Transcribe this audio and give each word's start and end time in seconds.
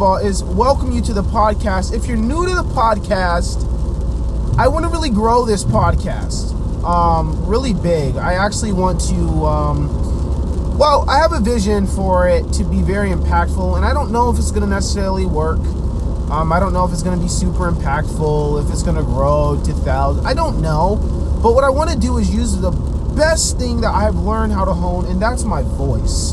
of 0.00 0.02
all, 0.02 0.16
is 0.16 0.42
welcome 0.42 0.92
you 0.92 1.02
to 1.02 1.12
the 1.12 1.22
podcast. 1.22 1.94
If 1.94 2.06
you're 2.06 2.16
new 2.16 2.46
to 2.46 2.54
the 2.54 2.62
podcast, 2.62 3.68
I 4.58 4.66
want 4.66 4.86
to 4.86 4.90
really 4.90 5.10
grow 5.10 5.44
this 5.44 5.62
podcast 5.62 6.54
um, 6.82 7.44
really 7.44 7.74
big. 7.74 8.16
I 8.16 8.34
actually 8.34 8.72
want 8.72 8.98
to, 9.02 9.44
um, 9.44 10.78
well, 10.78 11.04
I 11.08 11.18
have 11.18 11.34
a 11.34 11.40
vision 11.40 11.86
for 11.86 12.28
it 12.28 12.50
to 12.54 12.64
be 12.64 12.80
very 12.80 13.10
impactful, 13.10 13.76
and 13.76 13.84
I 13.84 13.92
don't 13.92 14.10
know 14.10 14.30
if 14.30 14.38
it's 14.38 14.50
going 14.50 14.62
to 14.62 14.68
necessarily 14.68 15.26
work. 15.26 15.58
Um, 16.30 16.50
I 16.50 16.60
don't 16.60 16.72
know 16.72 16.86
if 16.86 16.92
it's 16.92 17.02
going 17.02 17.18
to 17.18 17.22
be 17.22 17.28
super 17.28 17.70
impactful, 17.70 18.64
if 18.64 18.70
it's 18.72 18.82
going 18.82 18.96
to 18.96 19.02
grow 19.02 19.60
to 19.66 19.72
thousands. 19.72 20.24
I 20.24 20.32
don't 20.32 20.62
know. 20.62 20.96
But 21.42 21.52
what 21.52 21.64
I 21.64 21.68
want 21.68 21.90
to 21.90 21.98
do 21.98 22.16
is 22.16 22.32
use 22.32 22.56
the 22.56 22.70
best 22.70 23.58
thing 23.58 23.82
that 23.82 23.92
I've 23.94 24.16
learned 24.16 24.52
how 24.52 24.64
to 24.64 24.72
hone, 24.72 25.04
and 25.06 25.20
that's 25.20 25.44
my 25.44 25.60
voice 25.62 26.32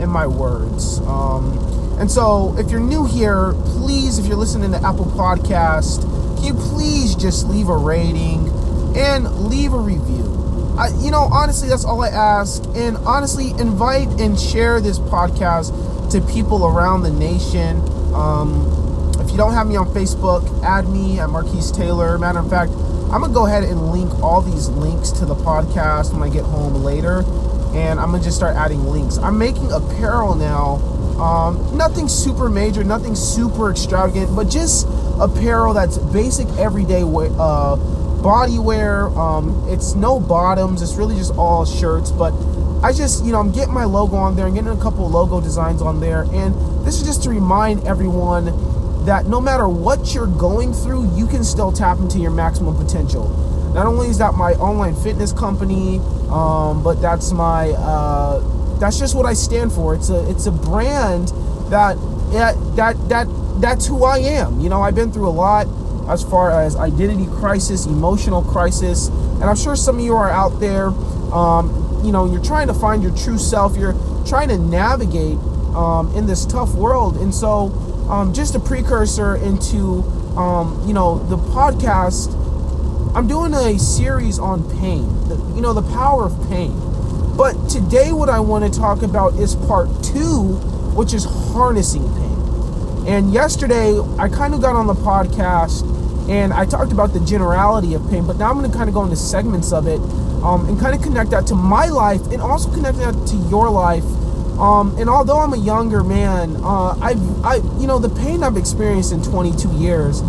and 0.00 0.10
my 0.10 0.26
words. 0.26 0.98
Um, 1.00 1.83
and 1.98 2.10
so, 2.10 2.54
if 2.58 2.70
you're 2.70 2.80
new 2.80 3.04
here, 3.04 3.52
please, 3.76 4.18
if 4.18 4.26
you're 4.26 4.36
listening 4.36 4.72
to 4.72 4.78
Apple 4.78 5.06
Podcast, 5.06 6.02
can 6.36 6.44
you 6.44 6.54
please 6.54 7.14
just 7.14 7.46
leave 7.46 7.68
a 7.68 7.76
rating 7.76 8.48
and 8.96 9.48
leave 9.48 9.72
a 9.72 9.78
review? 9.78 10.24
I, 10.78 10.88
you 11.00 11.10
know, 11.12 11.28
honestly, 11.32 11.68
that's 11.68 11.84
all 11.84 12.02
I 12.02 12.08
ask. 12.08 12.64
And 12.74 12.96
honestly, 12.98 13.50
invite 13.60 14.08
and 14.20 14.38
share 14.38 14.80
this 14.80 14.98
podcast 14.98 15.70
to 16.10 16.20
people 16.20 16.66
around 16.66 17.02
the 17.02 17.10
nation. 17.10 17.80
Um, 18.12 19.12
if 19.20 19.30
you 19.30 19.36
don't 19.36 19.52
have 19.54 19.68
me 19.68 19.76
on 19.76 19.86
Facebook, 19.94 20.64
add 20.64 20.88
me 20.88 21.20
at 21.20 21.30
Marquise 21.30 21.70
Taylor. 21.70 22.18
Matter 22.18 22.40
of 22.40 22.50
fact, 22.50 22.72
I'm 22.72 23.20
gonna 23.20 23.32
go 23.32 23.46
ahead 23.46 23.62
and 23.62 23.92
link 23.92 24.12
all 24.20 24.42
these 24.42 24.68
links 24.68 25.10
to 25.12 25.24
the 25.24 25.36
podcast 25.36 26.12
when 26.12 26.22
I 26.22 26.28
get 26.28 26.44
home 26.44 26.82
later, 26.82 27.20
and 27.72 28.00
I'm 28.00 28.10
gonna 28.10 28.22
just 28.24 28.36
start 28.36 28.56
adding 28.56 28.84
links. 28.84 29.18
I'm 29.18 29.38
making 29.38 29.70
apparel 29.70 30.34
now. 30.34 30.78
Um, 31.18 31.76
nothing 31.76 32.08
super 32.08 32.48
major, 32.48 32.84
nothing 32.84 33.14
super 33.14 33.70
extravagant, 33.70 34.34
but 34.34 34.48
just 34.48 34.86
apparel 35.20 35.74
that's 35.74 35.98
basic 35.98 36.48
everyday 36.58 37.04
wear, 37.04 37.30
uh, 37.38 37.76
body 38.22 38.58
wear. 38.58 39.08
Um, 39.18 39.64
it's 39.68 39.94
no 39.94 40.18
bottoms. 40.18 40.82
It's 40.82 40.94
really 40.94 41.16
just 41.16 41.34
all 41.36 41.64
shirts. 41.64 42.10
But 42.10 42.32
I 42.82 42.92
just, 42.92 43.24
you 43.24 43.32
know, 43.32 43.38
I'm 43.38 43.52
getting 43.52 43.74
my 43.74 43.84
logo 43.84 44.16
on 44.16 44.34
there. 44.36 44.46
I'm 44.46 44.54
getting 44.54 44.70
a 44.70 44.82
couple 44.82 45.08
logo 45.08 45.40
designs 45.40 45.80
on 45.80 46.00
there, 46.00 46.22
and 46.32 46.54
this 46.84 47.00
is 47.00 47.06
just 47.06 47.22
to 47.24 47.30
remind 47.30 47.86
everyone 47.86 48.46
that 49.04 49.26
no 49.26 49.40
matter 49.40 49.68
what 49.68 50.14
you're 50.14 50.26
going 50.26 50.72
through, 50.72 51.14
you 51.14 51.26
can 51.26 51.44
still 51.44 51.70
tap 51.70 51.98
into 51.98 52.18
your 52.18 52.30
maximum 52.30 52.76
potential. 52.76 53.28
Not 53.74 53.86
only 53.86 54.08
is 54.08 54.18
that 54.18 54.34
my 54.34 54.52
online 54.52 54.94
fitness 54.94 55.32
company, 55.32 55.98
um, 56.30 56.82
but 56.82 57.02
that's 57.02 57.32
my 57.32 57.70
uh, 57.70 58.40
that's 58.80 58.98
just 58.98 59.14
what 59.14 59.26
I 59.26 59.34
stand 59.34 59.72
for. 59.72 59.94
It's 59.94 60.10
a 60.10 60.28
it's 60.30 60.46
a 60.46 60.52
brand 60.52 61.28
that 61.70 61.96
that 62.32 62.54
that 62.76 63.08
that 63.08 63.26
that's 63.60 63.86
who 63.86 64.04
I 64.04 64.18
am. 64.18 64.60
You 64.60 64.68
know, 64.68 64.82
I've 64.82 64.94
been 64.94 65.12
through 65.12 65.28
a 65.28 65.30
lot 65.30 65.66
as 66.08 66.22
far 66.22 66.50
as 66.50 66.76
identity 66.76 67.26
crisis, 67.26 67.86
emotional 67.86 68.42
crisis, 68.42 69.08
and 69.08 69.44
I'm 69.44 69.56
sure 69.56 69.76
some 69.76 69.98
of 69.98 70.04
you 70.04 70.14
are 70.14 70.30
out 70.30 70.60
there. 70.60 70.88
Um, 71.32 72.02
you 72.04 72.12
know, 72.12 72.30
you're 72.30 72.42
trying 72.42 72.66
to 72.68 72.74
find 72.74 73.02
your 73.02 73.14
true 73.16 73.38
self. 73.38 73.76
You're 73.76 73.94
trying 74.26 74.48
to 74.48 74.58
navigate 74.58 75.38
um, 75.74 76.12
in 76.14 76.26
this 76.26 76.44
tough 76.44 76.74
world, 76.74 77.16
and 77.16 77.34
so 77.34 77.72
um, 78.10 78.34
just 78.34 78.54
a 78.54 78.60
precursor 78.60 79.36
into 79.36 80.02
um, 80.36 80.82
you 80.86 80.94
know 80.94 81.18
the 81.28 81.36
podcast. 81.36 82.40
I'm 83.14 83.28
doing 83.28 83.54
a 83.54 83.78
series 83.78 84.40
on 84.40 84.68
pain, 84.80 85.06
the, 85.28 85.36
you 85.54 85.60
know, 85.60 85.72
the 85.72 85.88
power 85.94 86.24
of 86.24 86.48
pain. 86.48 86.72
But 87.36 87.68
today, 87.68 88.12
what 88.12 88.28
I 88.28 88.40
want 88.40 88.70
to 88.70 88.78
talk 88.78 89.02
about 89.02 89.34
is 89.34 89.54
part 89.54 89.88
two, 90.02 90.54
which 90.94 91.12
is 91.12 91.24
harnessing 91.24 92.02
pain. 92.14 93.06
And 93.06 93.32
yesterday, 93.32 93.98
I 94.18 94.28
kind 94.28 94.54
of 94.54 94.62
got 94.62 94.76
on 94.76 94.86
the 94.86 94.94
podcast 94.94 95.90
and 96.28 96.52
I 96.54 96.64
talked 96.64 96.92
about 96.92 97.12
the 97.12 97.20
generality 97.20 97.94
of 97.94 98.08
pain, 98.08 98.26
but 98.26 98.38
now 98.38 98.50
I'm 98.50 98.58
going 98.58 98.70
to 98.70 98.76
kind 98.76 98.88
of 98.88 98.94
go 98.94 99.04
into 99.04 99.16
segments 99.16 99.72
of 99.72 99.86
it 99.86 100.00
um, 100.42 100.66
and 100.68 100.80
kind 100.80 100.94
of 100.94 101.02
connect 101.02 101.30
that 101.32 101.46
to 101.48 101.54
my 101.54 101.86
life 101.88 102.22
and 102.32 102.40
also 102.40 102.72
connect 102.72 102.98
that 102.98 103.12
to 103.26 103.36
your 103.50 103.68
life 103.68 104.04
um, 104.58 104.96
and 104.98 105.10
although 105.10 105.40
I'm 105.40 105.52
a 105.52 105.58
younger 105.58 106.04
man, 106.04 106.56
uh, 106.62 106.96
I've, 107.00 107.44
I, 107.44 107.56
you 107.78 107.88
know, 107.88 107.98
the 107.98 108.08
pain 108.08 108.44
I've 108.44 108.56
experienced 108.56 109.12
in 109.12 109.22
22 109.22 109.72
years 109.72 110.20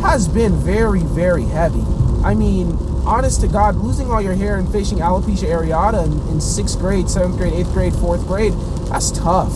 has 0.00 0.26
been 0.26 0.54
very, 0.56 1.00
very 1.00 1.44
heavy. 1.44 1.82
I 2.24 2.34
mean, 2.34 2.78
honest 3.06 3.40
to 3.42 3.48
God, 3.48 3.76
losing 3.76 4.10
all 4.10 4.20
your 4.20 4.34
hair 4.34 4.58
and 4.58 4.70
facing 4.70 4.98
alopecia 4.98 5.48
areata 5.48 6.04
in, 6.04 6.12
in 6.28 6.40
sixth 6.40 6.78
grade, 6.78 7.08
seventh 7.08 7.36
grade, 7.36 7.52
eighth 7.52 7.72
grade, 7.72 7.92
fourth 7.94 8.26
grade, 8.26 8.52
that's 8.88 9.10
tough. 9.10 9.52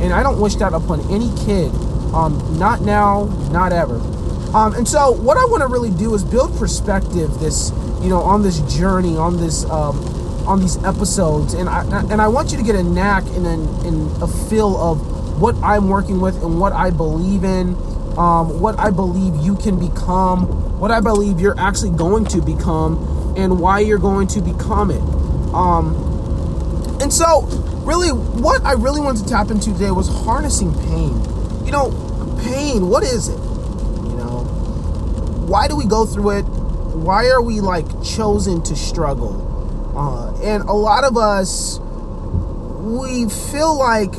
And 0.00 0.12
I 0.12 0.22
don't 0.22 0.40
wish 0.40 0.56
that 0.56 0.72
upon 0.72 1.00
any 1.10 1.30
kid. 1.44 1.72
Um, 2.14 2.58
not 2.58 2.82
now, 2.82 3.24
not 3.50 3.72
ever. 3.72 3.96
Um, 4.54 4.74
and 4.74 4.86
so, 4.86 5.12
what 5.12 5.38
I 5.38 5.44
want 5.46 5.62
to 5.62 5.68
really 5.68 5.90
do 5.90 6.14
is 6.14 6.24
build 6.24 6.56
perspective. 6.58 7.38
This, 7.40 7.70
you 8.02 8.08
know, 8.08 8.20
on 8.20 8.42
this 8.42 8.60
journey, 8.74 9.16
on 9.16 9.38
this. 9.38 9.64
Um, 9.64 10.08
on 10.42 10.60
these 10.60 10.82
episodes, 10.82 11.54
and 11.54 11.68
I 11.68 11.84
and 12.10 12.20
I 12.20 12.26
want 12.26 12.50
you 12.50 12.58
to 12.58 12.64
get 12.64 12.74
a 12.74 12.82
knack 12.82 13.22
and 13.28 13.46
a 14.20 14.26
feel 14.26 14.76
of 14.76 15.40
what 15.40 15.56
I'm 15.62 15.88
working 15.88 16.20
with 16.20 16.42
and 16.42 16.60
what 16.60 16.72
I 16.72 16.90
believe 16.90 17.44
in, 17.44 17.76
um, 18.18 18.60
what 18.60 18.78
I 18.78 18.90
believe 18.90 19.36
you 19.36 19.56
can 19.56 19.78
become, 19.78 20.78
what 20.78 20.90
I 20.90 21.00
believe 21.00 21.40
you're 21.40 21.58
actually 21.58 21.96
going 21.96 22.24
to 22.26 22.42
become, 22.42 23.34
and 23.36 23.58
why 23.58 23.80
you're 23.80 23.98
going 23.98 24.26
to 24.28 24.40
become 24.40 24.90
it. 24.90 25.02
Um, 25.54 25.94
and 27.00 27.12
so, 27.12 27.42
really, 27.84 28.10
what 28.10 28.64
I 28.64 28.72
really 28.72 29.00
wanted 29.00 29.24
to 29.24 29.28
tap 29.28 29.50
into 29.50 29.72
today 29.72 29.90
was 29.90 30.08
harnessing 30.08 30.72
pain. 30.84 31.64
You 31.64 31.72
know, 31.72 31.90
pain. 32.42 32.88
What 32.88 33.02
is 33.02 33.28
it? 33.28 33.38
You 33.38 34.16
know, 34.16 34.44
why 35.46 35.68
do 35.68 35.76
we 35.76 35.86
go 35.86 36.04
through 36.04 36.38
it? 36.38 36.42
Why 36.42 37.28
are 37.30 37.42
we 37.42 37.60
like 37.60 37.86
chosen 38.02 38.62
to 38.64 38.76
struggle? 38.76 39.48
Uh, 39.96 40.34
and 40.42 40.62
a 40.64 40.72
lot 40.72 41.04
of 41.04 41.16
us, 41.16 41.78
we 41.78 43.28
feel 43.28 43.76
like 43.78 44.14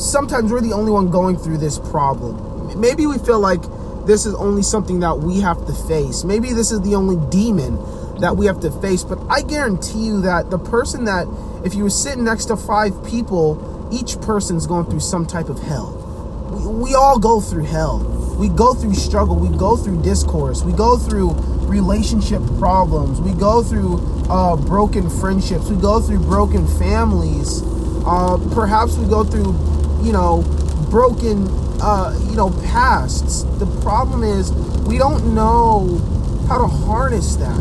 sometimes 0.00 0.50
we're 0.50 0.60
the 0.60 0.72
only 0.72 0.90
one 0.90 1.10
going 1.10 1.36
through 1.36 1.58
this 1.58 1.78
problem. 1.78 2.80
Maybe 2.80 3.06
we 3.06 3.18
feel 3.18 3.40
like 3.40 3.62
this 4.06 4.26
is 4.26 4.34
only 4.34 4.62
something 4.62 5.00
that 5.00 5.18
we 5.18 5.40
have 5.40 5.66
to 5.66 5.72
face. 5.72 6.24
Maybe 6.24 6.52
this 6.52 6.70
is 6.72 6.80
the 6.80 6.94
only 6.94 7.16
demon 7.30 7.76
that 8.20 8.36
we 8.36 8.46
have 8.46 8.60
to 8.60 8.70
face. 8.70 9.04
But 9.04 9.18
I 9.28 9.42
guarantee 9.42 10.06
you 10.06 10.20
that 10.22 10.50
the 10.50 10.58
person 10.58 11.04
that, 11.04 11.26
if 11.64 11.74
you 11.74 11.82
were 11.82 11.90
sitting 11.90 12.24
next 12.24 12.46
to 12.46 12.56
five 12.56 12.92
people, 13.04 13.88
each 13.92 14.20
person's 14.20 14.66
going 14.66 14.86
through 14.86 15.00
some 15.00 15.26
type 15.26 15.48
of 15.48 15.58
hell. 15.58 15.96
We, 16.50 16.66
we 16.90 16.94
all 16.94 17.18
go 17.18 17.40
through 17.40 17.64
hell. 17.64 17.98
We 18.38 18.48
go 18.48 18.72
through 18.72 18.94
struggle. 18.94 19.36
We 19.36 19.54
go 19.56 19.76
through 19.76 20.02
discourse. 20.02 20.62
We 20.62 20.72
go 20.72 20.96
through 20.96 21.32
relationship 21.68 22.42
problems. 22.58 23.20
We 23.20 23.32
go 23.32 23.62
through 23.62 23.98
uh, 24.30 24.56
broken 24.56 25.10
friendships. 25.10 25.68
We 25.68 25.76
go 25.76 26.00
through 26.00 26.20
broken 26.20 26.66
families. 26.78 27.62
Uh, 28.04 28.38
perhaps 28.54 28.96
we 28.96 29.06
go 29.08 29.24
through, 29.24 29.52
you 30.02 30.12
know, 30.12 30.42
broken, 30.90 31.48
uh, 31.80 32.18
you 32.28 32.36
know, 32.36 32.50
pasts. 32.64 33.42
The 33.58 33.66
problem 33.82 34.22
is 34.22 34.52
we 34.86 34.98
don't 34.98 35.34
know 35.34 35.98
how 36.48 36.58
to 36.58 36.66
harness 36.66 37.36
that. 37.36 37.60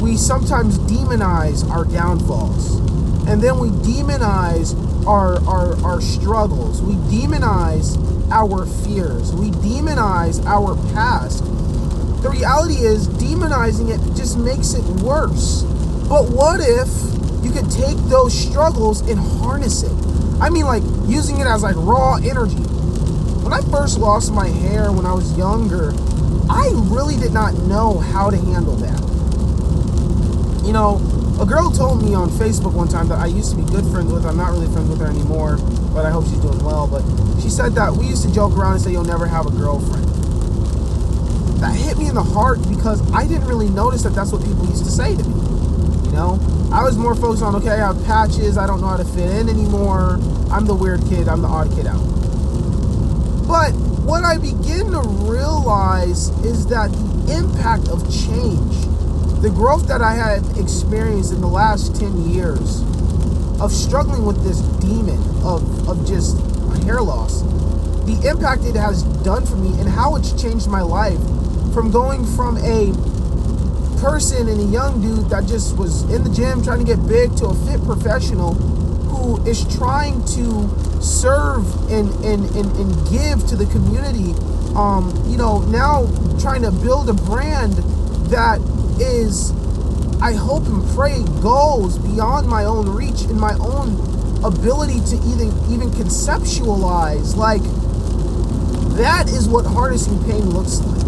We 0.00 0.16
sometimes 0.16 0.78
demonize 0.78 1.68
our 1.70 1.84
downfalls, 1.84 2.78
and 3.28 3.40
then 3.40 3.58
we 3.58 3.68
demonize 3.68 4.74
our 5.06 5.40
our, 5.46 5.76
our 5.84 6.00
struggles. 6.00 6.82
We 6.82 6.94
demonize 6.94 7.96
our 8.30 8.66
fears. 8.66 9.32
We 9.32 9.50
demonize 9.50 10.44
our 10.46 10.74
past 10.92 11.44
the 12.22 12.30
reality 12.30 12.76
is, 12.76 13.08
demonizing 13.08 13.90
it 13.90 14.16
just 14.16 14.38
makes 14.38 14.74
it 14.74 14.84
worse. 15.02 15.62
But 16.08 16.30
what 16.30 16.60
if 16.60 16.88
you 17.44 17.50
could 17.50 17.68
take 17.68 17.96
those 18.08 18.32
struggles 18.32 19.00
and 19.00 19.18
harness 19.18 19.82
it? 19.82 20.11
I 20.42 20.50
mean, 20.50 20.64
like 20.64 20.82
using 21.06 21.38
it 21.38 21.46
as 21.46 21.62
like 21.62 21.76
raw 21.76 22.16
energy. 22.16 22.58
When 23.46 23.52
I 23.52 23.60
first 23.70 23.98
lost 23.98 24.32
my 24.32 24.48
hair 24.48 24.90
when 24.90 25.06
I 25.06 25.12
was 25.12 25.38
younger, 25.38 25.92
I 26.50 26.68
really 26.90 27.16
did 27.16 27.32
not 27.32 27.54
know 27.54 27.98
how 27.98 28.28
to 28.28 28.36
handle 28.36 28.74
that. 28.76 28.98
You 30.66 30.72
know, 30.72 30.98
a 31.40 31.46
girl 31.46 31.70
told 31.70 32.02
me 32.02 32.14
on 32.14 32.28
Facebook 32.28 32.72
one 32.74 32.88
time 32.88 33.06
that 33.08 33.20
I 33.20 33.26
used 33.26 33.50
to 33.52 33.56
be 33.56 33.62
good 33.70 33.86
friends 33.86 34.12
with. 34.12 34.26
I'm 34.26 34.36
not 34.36 34.50
really 34.50 34.66
friends 34.72 34.90
with 34.90 34.98
her 34.98 35.06
anymore, 35.06 35.58
but 35.94 36.04
I 36.04 36.10
hope 36.10 36.24
she's 36.24 36.40
doing 36.40 36.62
well. 36.64 36.88
But 36.88 37.02
she 37.40 37.48
said 37.48 37.76
that 37.76 37.92
we 37.92 38.06
used 38.06 38.24
to 38.26 38.34
joke 38.34 38.58
around 38.58 38.74
and 38.74 38.82
say, 38.82 38.90
You'll 38.90 39.04
never 39.04 39.26
have 39.26 39.46
a 39.46 39.50
girlfriend 39.50 40.08
that 41.62 41.76
hit 41.76 41.96
me 41.96 42.08
in 42.08 42.16
the 42.16 42.22
heart 42.22 42.58
because 42.68 43.00
I 43.12 43.28
didn't 43.28 43.46
really 43.46 43.68
notice 43.68 44.02
that 44.02 44.10
that's 44.10 44.32
what 44.32 44.42
people 44.44 44.66
used 44.66 44.84
to 44.84 44.90
say 44.90 45.14
to 45.14 45.22
me. 45.22 45.34
You 46.06 46.12
know, 46.12 46.40
I 46.72 46.82
was 46.82 46.96
more 46.96 47.14
focused 47.14 47.42
on 47.42 47.54
okay, 47.56 47.68
I 47.68 47.92
have 47.92 48.04
patches, 48.06 48.56
I 48.56 48.66
don't 48.66 48.80
know 48.80 48.88
how 48.88 48.96
to 48.96 49.04
fit 49.04 49.30
in 49.30 49.48
anymore. 49.48 50.18
I'm 50.50 50.64
the 50.64 50.74
weird 50.74 51.02
kid, 51.06 51.28
I'm 51.28 51.42
the 51.42 51.48
odd 51.48 51.70
kid 51.72 51.86
out. 51.86 52.00
But 53.46 53.72
what 54.02 54.24
I 54.24 54.38
begin 54.38 54.90
to 54.92 55.02
realize 55.28 56.30
is 56.44 56.66
that 56.68 56.90
the 56.90 57.36
impact 57.36 57.88
of 57.88 58.02
change 58.10 58.92
the 59.42 59.50
growth 59.50 59.88
that 59.88 60.00
I 60.00 60.14
had 60.14 60.56
experienced 60.56 61.32
in 61.32 61.40
the 61.40 61.48
last 61.48 61.96
10 61.96 62.30
years 62.30 62.80
of 63.60 63.72
struggling 63.72 64.24
with 64.24 64.42
this 64.44 64.60
demon 64.78 65.18
of, 65.44 65.88
of 65.88 66.06
just 66.06 66.38
hair 66.84 67.02
loss, 67.02 67.42
the 68.06 68.22
impact 68.30 68.64
it 68.64 68.76
has 68.76 69.02
done 69.24 69.44
for 69.44 69.56
me 69.56 69.78
and 69.80 69.88
how 69.88 70.14
it's 70.14 70.32
changed 70.40 70.68
my 70.68 70.80
life 70.80 71.18
from 71.74 71.90
going 71.90 72.24
from 72.24 72.56
a 72.58 72.92
person 74.02 74.48
and 74.48 74.60
a 74.60 74.64
young 74.64 75.00
dude 75.00 75.30
that 75.30 75.46
just 75.46 75.76
was 75.76 76.02
in 76.10 76.24
the 76.24 76.30
gym 76.30 76.60
trying 76.60 76.80
to 76.80 76.84
get 76.84 76.98
big 77.06 77.36
to 77.36 77.46
a 77.46 77.54
fit 77.66 77.80
professional 77.84 78.54
who 79.06 79.40
is 79.46 79.62
trying 79.76 80.18
to 80.24 80.68
serve 81.00 81.62
and, 81.88 82.10
and, 82.24 82.44
and, 82.56 82.66
and 82.76 82.90
give 83.08 83.46
to 83.46 83.54
the 83.54 83.64
community. 83.70 84.34
Um, 84.74 85.14
you 85.28 85.36
know, 85.36 85.60
now 85.70 86.06
trying 86.40 86.62
to 86.62 86.72
build 86.72 87.10
a 87.10 87.14
brand 87.14 87.74
that 88.34 88.58
is, 88.98 89.52
I 90.20 90.32
hope 90.32 90.66
and 90.66 90.84
pray, 90.96 91.22
goes 91.40 91.96
beyond 91.98 92.48
my 92.48 92.64
own 92.64 92.88
reach 92.88 93.22
and 93.22 93.38
my 93.38 93.54
own 93.60 93.94
ability 94.44 94.98
to 95.10 95.16
even 95.30 95.54
even 95.70 95.90
conceptualize. 95.90 97.36
Like 97.36 97.62
that 98.96 99.28
is 99.28 99.48
what 99.48 99.64
harnessing 99.64 100.18
pain 100.24 100.50
looks 100.50 100.80
like. 100.80 101.06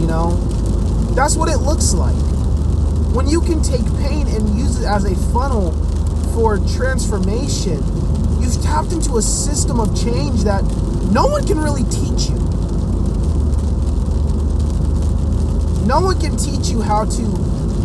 You 0.00 0.06
know, 0.06 0.55
that's 1.16 1.34
what 1.34 1.48
it 1.48 1.58
looks 1.58 1.94
like. 1.94 2.14
When 3.14 3.26
you 3.26 3.40
can 3.40 3.62
take 3.62 3.84
pain 3.96 4.26
and 4.28 4.58
use 4.58 4.80
it 4.80 4.86
as 4.86 5.04
a 5.04 5.14
funnel 5.32 5.72
for 6.34 6.58
transformation, 6.76 7.82
you've 8.38 8.60
tapped 8.62 8.92
into 8.92 9.16
a 9.16 9.22
system 9.22 9.80
of 9.80 9.98
change 9.98 10.44
that 10.44 10.62
no 11.10 11.26
one 11.26 11.46
can 11.46 11.58
really 11.58 11.84
teach 11.84 12.28
you. 12.28 12.36
No 15.86 16.00
one 16.00 16.20
can 16.20 16.36
teach 16.36 16.68
you 16.68 16.82
how 16.82 17.06
to 17.06 17.22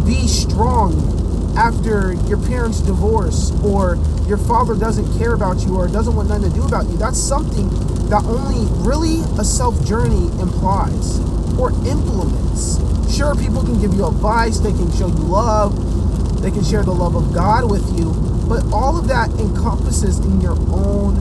be 0.06 0.28
strong 0.28 1.56
after 1.58 2.14
your 2.28 2.38
parents 2.38 2.82
divorce 2.82 3.52
or 3.64 3.96
your 4.28 4.38
father 4.38 4.76
doesn't 4.76 5.18
care 5.18 5.34
about 5.34 5.62
you 5.62 5.78
or 5.78 5.88
doesn't 5.88 6.16
want 6.16 6.28
nothing 6.28 6.50
to 6.50 6.56
do 6.56 6.64
about 6.64 6.90
you. 6.90 6.98
That's 6.98 7.20
something 7.20 7.70
that 8.10 8.26
only 8.26 8.68
really 8.86 9.22
a 9.40 9.46
self 9.46 9.86
journey 9.86 10.28
implies 10.42 11.20
or 11.58 11.72
implements. 11.88 12.80
Sure, 13.12 13.36
people 13.36 13.62
can 13.62 13.80
give 13.80 13.94
you 13.94 14.08
advice, 14.08 14.60
they 14.60 14.72
can 14.72 14.92
show 14.94 15.08
you 15.08 15.14
love, 15.14 16.42
they 16.42 16.50
can 16.50 16.64
share 16.64 16.84
the 16.84 16.92
love 16.92 17.16
of 17.16 17.34
God 17.34 17.70
with 17.70 17.86
you, 18.00 18.12
but 18.48 18.64
all 18.72 18.98
of 18.98 19.08
that 19.10 19.30
encompasses 19.32 20.20
in 20.20 20.40
your 20.42 20.58
own 20.72 21.16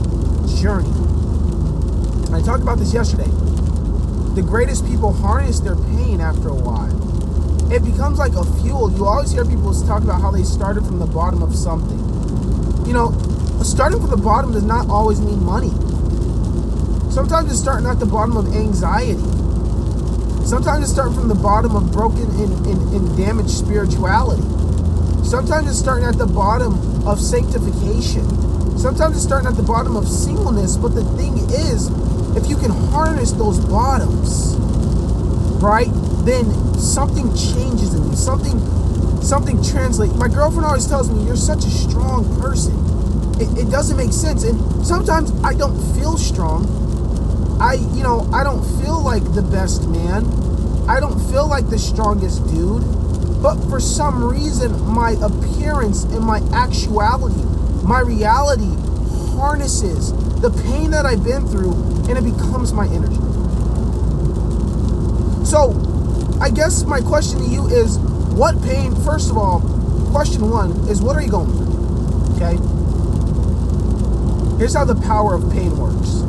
journey. 0.56 0.88
I 2.32 2.40
talked 2.40 2.62
about 2.62 2.78
this 2.78 2.94
yesterday 2.94 3.30
the 4.34 4.42
greatest 4.42 4.86
people 4.86 5.12
harness 5.12 5.58
their 5.58 5.74
pain 5.74 6.20
after 6.20 6.48
a 6.48 6.54
while. 6.54 6.88
It 7.72 7.84
becomes 7.84 8.18
like 8.18 8.32
a 8.32 8.44
fuel. 8.62 8.90
You 8.92 9.04
always 9.04 9.32
hear 9.32 9.44
people 9.44 9.74
talk 9.84 10.02
about 10.02 10.20
how 10.20 10.30
they 10.30 10.44
started 10.44 10.86
from 10.86 11.00
the 11.00 11.06
bottom 11.06 11.42
of 11.42 11.54
something. 11.54 11.98
You 12.86 12.92
know, 12.92 13.10
starting 13.62 14.00
from 14.00 14.10
the 14.10 14.16
bottom 14.16 14.52
does 14.52 14.62
not 14.62 14.88
always 14.88 15.20
mean 15.20 15.44
money. 15.44 15.70
Sometimes 17.10 17.50
it's 17.50 17.60
starting 17.60 17.88
at 17.88 17.98
the 17.98 18.06
bottom 18.06 18.36
of 18.36 18.54
anxiety. 18.54 19.39
Sometimes 20.50 20.82
it's 20.82 20.92
starting 20.92 21.14
from 21.14 21.28
the 21.28 21.36
bottom 21.36 21.76
of 21.76 21.92
broken 21.92 22.22
and, 22.22 22.66
and, 22.66 22.92
and 22.92 23.16
damaged 23.16 23.50
spirituality. 23.50 24.42
Sometimes 25.22 25.70
it's 25.70 25.78
starting 25.78 26.04
at 26.04 26.18
the 26.18 26.26
bottom 26.26 26.74
of 27.06 27.20
sanctification. 27.20 28.26
Sometimes 28.76 29.14
it's 29.14 29.24
starting 29.24 29.46
at 29.46 29.54
the 29.54 29.62
bottom 29.62 29.94
of 29.94 30.08
singleness. 30.08 30.76
But 30.76 30.96
the 30.96 31.04
thing 31.14 31.38
is, 31.54 31.86
if 32.36 32.50
you 32.50 32.56
can 32.56 32.72
harness 32.90 33.30
those 33.30 33.60
bottoms, 33.60 34.56
right, 35.62 35.86
then 36.26 36.50
something 36.74 37.28
changes 37.36 37.94
in 37.94 38.10
you. 38.10 38.16
Something 38.16 38.58
something 39.22 39.62
translates. 39.62 40.14
My 40.14 40.26
girlfriend 40.26 40.66
always 40.66 40.88
tells 40.88 41.12
me, 41.12 41.22
You're 41.26 41.36
such 41.36 41.64
a 41.64 41.70
strong 41.70 42.26
person. 42.40 42.74
It, 43.40 43.56
it 43.56 43.70
doesn't 43.70 43.96
make 43.96 44.12
sense. 44.12 44.42
And 44.42 44.58
sometimes 44.84 45.30
I 45.44 45.54
don't 45.54 45.78
feel 45.94 46.18
strong. 46.18 46.89
I, 47.60 47.74
you 47.94 48.02
know, 48.02 48.28
I 48.32 48.42
don't 48.42 48.64
feel 48.80 49.02
like 49.02 49.22
the 49.34 49.42
best 49.42 49.86
man. 49.86 50.24
I 50.88 50.98
don't 50.98 51.20
feel 51.30 51.46
like 51.46 51.68
the 51.68 51.78
strongest 51.78 52.46
dude. 52.48 52.82
But 53.42 53.56
for 53.68 53.80
some 53.80 54.24
reason, 54.24 54.80
my 54.82 55.12
appearance 55.22 56.04
and 56.04 56.24
my 56.24 56.40
actuality, 56.52 57.42
my 57.84 58.00
reality 58.00 58.74
harnesses 59.36 60.12
the 60.40 60.50
pain 60.64 60.90
that 60.90 61.04
I've 61.04 61.22
been 61.22 61.46
through 61.46 61.72
and 62.08 62.16
it 62.16 62.24
becomes 62.24 62.72
my 62.72 62.86
energy. 62.86 63.20
So, 65.44 65.76
I 66.40 66.48
guess 66.48 66.84
my 66.84 67.00
question 67.02 67.40
to 67.40 67.46
you 67.46 67.66
is 67.66 67.98
what 67.98 68.60
pain, 68.62 68.94
first 69.04 69.30
of 69.30 69.36
all, 69.36 69.60
question 70.12 70.48
one 70.48 70.70
is 70.88 71.02
what 71.02 71.14
are 71.14 71.22
you 71.22 71.30
going 71.30 71.50
through? 71.50 72.36
Okay? 72.36 72.56
Here's 74.58 74.74
how 74.74 74.84
the 74.86 74.94
power 75.02 75.34
of 75.34 75.50
pain 75.52 75.76
works. 75.76 76.19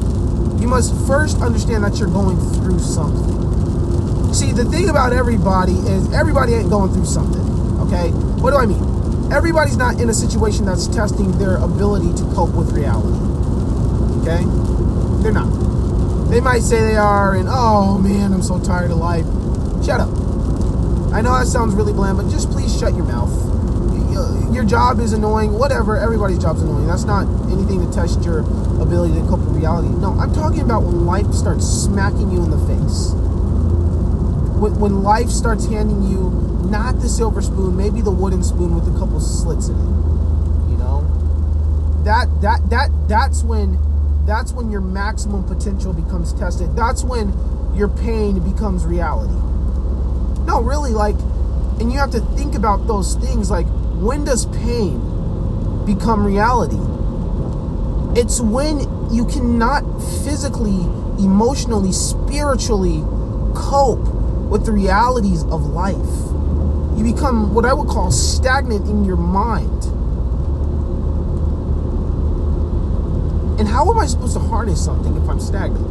You 0.62 0.68
must 0.68 0.96
first 1.08 1.42
understand 1.42 1.84
that 1.84 1.98
you're 1.98 2.08
going 2.08 2.38
through 2.38 2.80
something. 2.80 4.34
See, 4.34 4.52
the 4.52 4.64
thing 4.64 4.90
about 4.90 5.12
everybody 5.12 5.74
is 5.74 6.14
everybody 6.14 6.54
ain't 6.54 6.70
going 6.70 6.94
through 6.94 7.06
something. 7.06 7.42
Okay? 7.82 8.12
What 8.40 8.52
do 8.52 8.58
I 8.58 8.68
mean? 8.68 9.34
Everybody's 9.34 9.76
not 9.76 10.00
in 10.00 10.10
a 10.10 10.14
situation 10.14 10.66
that's 10.66 10.88
testing 10.88 11.38
their 11.40 11.58
ability 11.58 12.14
to 12.14 12.24
cope 12.36 12.54
with 12.54 12.72
reality. 12.74 13.18
Okay? 14.22 14.46
They're 15.24 15.34
not. 15.34 15.50
They 16.30 16.40
might 16.40 16.62
say 16.62 16.80
they 16.80 16.96
are, 16.96 17.36
and 17.36 17.50
oh 17.50 17.98
man, 17.98 18.32
I'm 18.32 18.44
so 18.44 18.60
tired 18.60 18.92
of 18.92 18.98
life. 18.98 19.26
Shut 19.84 20.00
up. 20.00 20.10
I 21.12 21.22
know 21.22 21.38
that 21.38 21.48
sounds 21.48 21.74
really 21.74 21.92
bland, 21.92 22.18
but 22.18 22.30
just 22.30 22.50
please 22.52 22.78
shut 22.78 22.96
your 22.96 23.06
mouth. 23.06 23.51
Your 24.54 24.66
job 24.66 25.00
is 25.00 25.14
annoying, 25.14 25.54
whatever. 25.54 25.98
Everybody's 25.98 26.40
job's 26.40 26.62
annoying. 26.62 26.88
That's 26.88 27.06
not 27.06 27.26
anything 27.52 27.86
to 27.86 27.94
test 27.94 28.24
your 28.24 28.40
ability 28.82 29.14
to 29.16 29.22
cope 29.22 29.40
with 29.40 29.56
reality. 29.56 29.90
No, 29.90 30.14
I'm 30.20 30.34
talking 30.34 30.62
about 30.62 30.84
when 30.84 31.06
life 31.06 31.32
starts 31.34 31.66
smacking 31.66 32.32
you 32.32 32.44
in 32.44 32.52
the 32.52 32.60
face. 32.68 33.14
When, 34.60 34.80
when 34.80 35.04
life 35.04 35.30
starts 35.30 35.66
handing 35.66 36.04
you 36.04 36.30
not 36.70 37.00
the 37.00 37.10
silver 37.10 37.42
spoon, 37.42 37.76
maybe 37.76 38.02
the 38.02 38.12
wooden 38.12 38.44
spoon 38.44 38.76
with 38.76 38.88
a 38.94 39.00
couple 39.00 39.20
slits 39.20 39.70
in 39.70 39.76
it. 39.76 40.72
You 40.72 40.78
know? 40.78 41.02
That 42.04 42.28
that 42.42 42.70
that 42.70 42.90
that's 43.08 43.44
when 43.44 43.80
that's 44.26 44.52
when 44.52 44.70
your 44.72 44.82
maximum 44.82 45.44
potential 45.44 45.94
becomes 45.94 46.34
tested. 46.34 46.76
That's 46.76 47.04
when 47.04 47.34
your 47.76 47.88
pain 47.88 48.40
becomes 48.40 48.86
reality. 48.86 49.34
No, 50.46 50.62
really, 50.62 50.92
like, 50.92 51.16
and 51.80 51.92
you 51.92 52.00
have 52.00 52.12
to 52.12 52.20
think 52.36 52.56
about 52.56 52.88
those 52.88 53.16
things 53.16 53.50
like, 53.50 53.68
when 54.02 54.24
does 54.24 54.48
pain 54.48 54.98
become 55.86 56.26
reality? 56.26 56.80
It's 58.20 58.42
when 58.42 58.80
you 59.14 59.26
cannot 59.26 59.84
physically, 60.24 60.82
emotionally, 61.24 61.92
spiritually 61.92 63.04
cope 63.54 64.08
with 64.50 64.66
the 64.66 64.72
realities 64.72 65.44
of 65.44 65.68
life. 65.68 65.96
You 66.98 67.14
become 67.14 67.54
what 67.54 67.64
I 67.64 67.74
would 67.74 67.88
call 67.88 68.10
stagnant 68.10 68.90
in 68.90 69.06
your 69.06 69.18
mind. 69.18 69.84
And 73.60 73.70
how 73.70 73.88
am 73.92 74.00
I 74.00 74.08
supposed 74.08 74.34
to 74.34 74.40
harness 74.40 74.84
something 74.84 75.16
if 75.16 75.30
I'm 75.30 75.40
stagnant? 75.40 75.86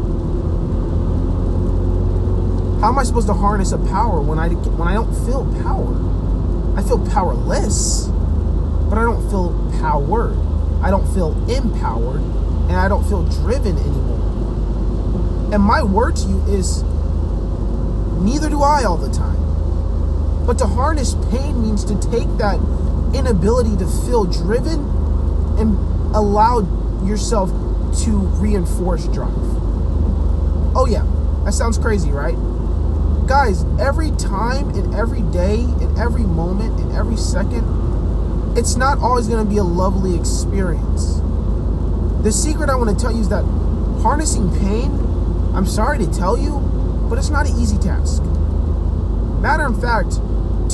How 2.81 2.89
am 2.89 2.99
I 2.99 3.05
supposed 3.05 3.29
to 3.29 3.35
harness 3.35 3.71
a 3.71 3.79
power 3.79 4.21
when 4.21 4.41
I 4.41 4.49
when 4.49 4.89
I 4.89 4.95
don't 4.95 5.15
feel 5.27 5.45
power? 5.63 6.10
I 6.77 6.83
feel 6.83 6.99
powerless, 7.11 8.07
but 8.89 8.99
I 8.99 9.03
don't 9.03 9.29
feel 9.31 9.53
powered. 9.81 10.37
I 10.83 10.91
don't 10.91 11.07
feel 11.15 11.33
empowered, 11.51 12.21
and 12.69 12.77
I 12.77 12.89
don't 12.89 13.05
feel 13.09 13.25
driven 13.25 13.77
anymore. 13.77 15.51
And 15.53 15.63
my 15.63 15.83
word 15.83 16.17
to 16.17 16.29
you 16.29 16.41
is 16.47 16.83
neither 18.23 18.49
do 18.49 18.63
I 18.63 18.85
all 18.85 18.97
the 18.97 19.13
time. 19.13 19.37
But 20.47 20.59
to 20.59 20.67
harness 20.67 21.15
pain 21.31 21.63
means 21.63 21.85
to 21.85 21.95
take 22.11 22.29
that 22.39 22.59
inability 23.15 23.77
to 23.77 23.87
feel 24.07 24.25
driven 24.25 24.81
and 25.59 25.77
allow 26.15 26.61
yourself 27.05 27.51
to 28.05 28.11
reinforce 28.39 29.07
drive. 29.09 29.35
Oh, 30.75 30.87
yeah, 30.89 31.05
that 31.45 31.53
sounds 31.53 31.79
crazy, 31.79 32.11
right? 32.11 32.37
Guys, 33.31 33.65
every 33.79 34.11
time 34.17 34.71
and 34.71 34.93
every 34.93 35.23
day 35.23 35.61
and 35.61 35.97
every 35.97 36.25
moment 36.25 36.81
and 36.81 36.91
every 36.97 37.17
second, 37.17 38.59
it's 38.59 38.75
not 38.75 38.99
always 38.99 39.29
going 39.29 39.45
to 39.45 39.49
be 39.49 39.59
a 39.59 39.63
lovely 39.63 40.19
experience. 40.19 41.21
The 42.25 42.33
secret 42.33 42.69
I 42.69 42.75
want 42.75 42.91
to 42.91 42.97
tell 43.01 43.13
you 43.13 43.21
is 43.21 43.29
that 43.29 43.45
harnessing 44.03 44.51
pain, 44.59 44.91
I'm 45.55 45.65
sorry 45.65 45.99
to 45.99 46.13
tell 46.13 46.37
you, 46.37 46.59
but 47.09 47.21
it's 47.21 47.31
not 47.31 47.49
an 47.49 47.57
easy 47.57 47.79
task. 47.79 48.21
Matter 49.41 49.65
of 49.65 49.81
fact, 49.81 50.15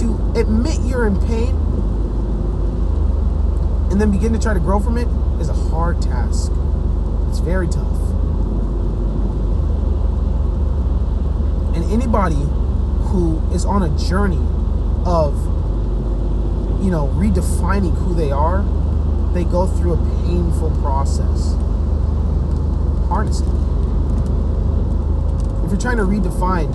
to 0.00 0.32
admit 0.34 0.80
you're 0.80 1.06
in 1.06 1.20
pain 1.26 1.54
and 3.90 4.00
then 4.00 4.10
begin 4.10 4.32
to 4.32 4.38
try 4.38 4.54
to 4.54 4.60
grow 4.60 4.80
from 4.80 4.96
it 4.96 5.08
is 5.42 5.50
a 5.50 5.52
hard 5.52 6.00
task. 6.00 6.50
It's 7.28 7.40
very 7.40 7.68
tough. 7.68 8.00
And 11.75 11.75
anybody 11.93 12.43
who 13.11 13.40
is 13.52 13.64
on 13.64 13.83
a 13.83 13.99
journey 13.99 14.45
of 15.07 15.35
you 16.85 16.90
know 16.90 17.09
redefining 17.14 17.95
who 17.97 18.14
they 18.14 18.31
are, 18.31 18.62
they 19.33 19.45
go 19.45 19.66
through 19.66 19.95
a 19.95 19.97
painful 20.26 20.71
process. 20.83 21.55
Harness 23.09 23.40
it. 23.40 23.49
If 25.64 25.71
you're 25.71 25.81
trying 25.81 25.97
to 25.99 26.05
redefine 26.05 26.71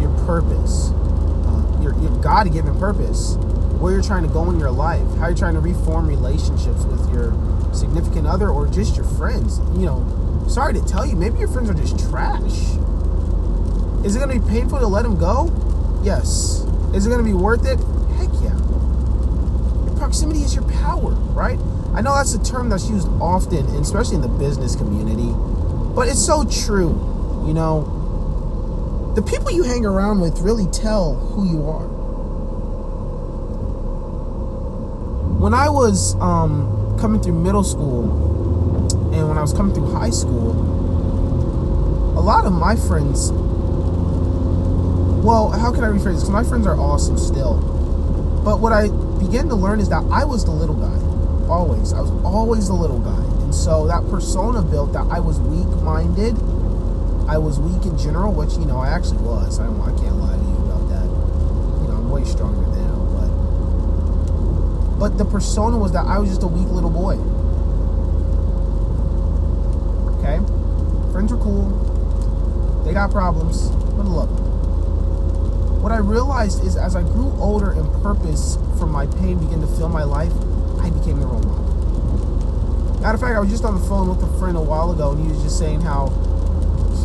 your 0.00 0.10
purpose, 0.26 0.90
uh, 0.90 1.80
your, 1.82 1.94
your 2.00 2.16
God-given 2.22 2.78
purpose, 2.78 3.36
where 3.80 3.92
you're 3.92 4.02
trying 4.02 4.22
to 4.22 4.28
go 4.28 4.50
in 4.50 4.58
your 4.58 4.70
life, 4.70 5.06
how 5.18 5.28
you're 5.28 5.36
trying 5.36 5.54
to 5.54 5.60
reform 5.60 6.06
relationships 6.06 6.84
with 6.84 7.12
your 7.12 7.34
significant 7.74 8.26
other 8.26 8.48
or 8.48 8.66
just 8.66 8.96
your 8.96 9.04
friends, 9.04 9.58
you 9.78 9.84
know, 9.86 10.04
sorry 10.48 10.72
to 10.74 10.80
tell 10.84 11.04
you, 11.04 11.14
maybe 11.16 11.38
your 11.38 11.48
friends 11.48 11.68
are 11.68 11.74
just 11.74 11.98
trash. 12.10 12.76
Is 14.04 14.14
it 14.14 14.18
going 14.20 14.38
to 14.38 14.44
be 14.44 14.50
painful 14.50 14.78
to 14.78 14.86
let 14.86 15.04
him 15.04 15.18
go? 15.18 15.50
Yes. 16.02 16.64
Is 16.94 17.06
it 17.06 17.10
going 17.10 17.24
to 17.24 17.24
be 17.24 17.34
worth 17.34 17.66
it? 17.66 17.78
Heck 18.16 18.30
yeah. 18.42 18.56
Your 19.84 19.96
proximity 19.96 20.40
is 20.40 20.54
your 20.54 20.64
power, 20.64 21.12
right? 21.34 21.58
I 21.94 22.02
know 22.02 22.14
that's 22.14 22.34
a 22.34 22.42
term 22.42 22.68
that's 22.68 22.88
used 22.88 23.08
often, 23.20 23.66
especially 23.76 24.16
in 24.16 24.20
the 24.20 24.28
business 24.28 24.76
community, 24.76 25.32
but 25.94 26.08
it's 26.08 26.24
so 26.24 26.44
true. 26.44 26.90
You 27.46 27.54
know, 27.54 29.12
the 29.16 29.22
people 29.22 29.50
you 29.50 29.62
hang 29.62 29.86
around 29.86 30.20
with 30.20 30.40
really 30.40 30.66
tell 30.66 31.14
who 31.14 31.48
you 31.48 31.68
are. 31.68 31.86
When 35.40 35.54
I 35.54 35.68
was 35.68 36.14
um, 36.16 36.96
coming 37.00 37.20
through 37.20 37.40
middle 37.40 37.64
school 37.64 38.04
and 39.14 39.28
when 39.28 39.38
I 39.38 39.40
was 39.40 39.52
coming 39.52 39.74
through 39.74 39.92
high 39.92 40.10
school, 40.10 40.52
a 42.18 42.20
lot 42.20 42.44
of 42.46 42.52
my 42.52 42.76
friends 42.76 43.30
well, 45.26 45.50
how 45.50 45.72
can 45.72 45.82
I 45.82 45.88
rephrase 45.88 46.14
this? 46.14 46.22
Because 46.22 46.30
my 46.30 46.44
friends 46.44 46.68
are 46.68 46.78
awesome 46.78 47.18
still. 47.18 47.58
But 48.44 48.60
what 48.60 48.72
I 48.72 48.86
began 49.18 49.48
to 49.48 49.56
learn 49.56 49.80
is 49.80 49.88
that 49.88 50.04
I 50.04 50.24
was 50.24 50.44
the 50.44 50.52
little 50.52 50.76
guy. 50.76 50.94
Always. 51.50 51.92
I 51.92 52.00
was 52.00 52.12
always 52.24 52.68
the 52.68 52.74
little 52.74 53.00
guy. 53.00 53.24
And 53.42 53.52
so 53.52 53.88
that 53.88 54.08
persona 54.08 54.62
built 54.62 54.92
that 54.92 55.10
I 55.10 55.18
was 55.18 55.40
weak 55.40 55.66
minded. 55.82 56.38
I 57.28 57.38
was 57.38 57.58
weak 57.58 57.84
in 57.86 57.98
general, 57.98 58.32
which, 58.32 58.54
you 58.54 58.66
know, 58.66 58.78
I 58.78 58.90
actually 58.90 59.18
was. 59.18 59.58
I, 59.58 59.66
I 59.66 59.90
can't 59.98 60.14
lie 60.14 60.38
to 60.38 60.44
you 60.46 60.58
about 60.62 60.88
that. 60.94 61.06
You 61.82 61.88
know, 61.90 61.98
I'm 61.98 62.08
way 62.08 62.22
stronger 62.22 62.62
now. 62.70 62.94
But, 64.94 65.10
but 65.10 65.18
the 65.18 65.24
persona 65.24 65.76
was 65.76 65.90
that 65.90 66.06
I 66.06 66.20
was 66.20 66.28
just 66.30 66.44
a 66.44 66.46
weak 66.46 66.68
little 66.70 66.90
boy. 66.90 67.18
Okay? 70.22 70.38
Friends 71.10 71.32
are 71.32 71.38
cool. 71.42 71.66
They 72.86 72.92
got 72.92 73.10
problems. 73.10 73.70
But 73.98 74.06
look, 74.06 74.45
what 75.86 75.94
I 75.94 75.98
realized 75.98 76.64
is 76.64 76.76
as 76.76 76.96
I 76.96 77.02
grew 77.02 77.30
older 77.38 77.70
and 77.70 77.86
purpose 78.02 78.58
from 78.76 78.90
my 78.90 79.06
pain 79.06 79.38
began 79.38 79.60
to 79.60 79.68
fill 79.68 79.88
my 79.88 80.02
life, 80.02 80.32
I 80.82 80.90
became 80.90 81.20
the 81.20 81.26
role 81.28 81.38
model. 81.38 82.98
Matter 83.00 83.14
of 83.14 83.20
fact, 83.20 83.36
I 83.36 83.38
was 83.38 83.50
just 83.50 83.64
on 83.64 83.80
the 83.80 83.86
phone 83.86 84.08
with 84.08 84.20
a 84.20 84.38
friend 84.40 84.56
a 84.56 84.60
while 84.60 84.90
ago 84.90 85.12
and 85.12 85.22
he 85.22 85.30
was 85.30 85.40
just 85.44 85.60
saying 85.60 85.82
how 85.82 86.08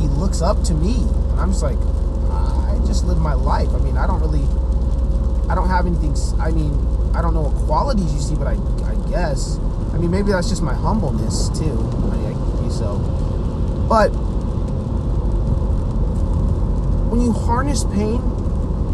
he 0.02 0.08
looks 0.18 0.42
up 0.42 0.64
to 0.64 0.74
me. 0.74 0.98
And 0.98 1.40
I'm 1.40 1.52
just 1.52 1.62
like, 1.62 1.78
I 1.78 2.82
just 2.88 3.06
live 3.06 3.20
my 3.20 3.36
life. 3.36 3.70
I 3.70 3.78
mean, 3.86 3.98
I 3.98 4.08
don't 4.08 4.20
really, 4.20 4.50
I 5.48 5.54
don't 5.54 5.70
have 5.70 5.86
anything, 5.86 6.18
I 6.42 6.50
mean, 6.50 6.74
I 7.14 7.22
don't 7.22 7.36
know 7.36 7.54
what 7.54 7.68
qualities 7.68 8.12
you 8.12 8.20
see, 8.20 8.34
but 8.34 8.48
I, 8.48 8.58
I 8.90 8.96
guess. 9.12 9.60
I 9.94 10.00
mean, 10.00 10.10
maybe 10.10 10.32
that's 10.32 10.50
just 10.50 10.64
my 10.64 10.74
humbleness 10.74 11.50
too. 11.50 11.78
I, 12.18 12.34
I 12.66 12.70
so. 12.70 12.98
But 13.88 14.10
when 17.14 17.22
you 17.22 17.32
harness 17.32 17.84
pain, 17.84 18.41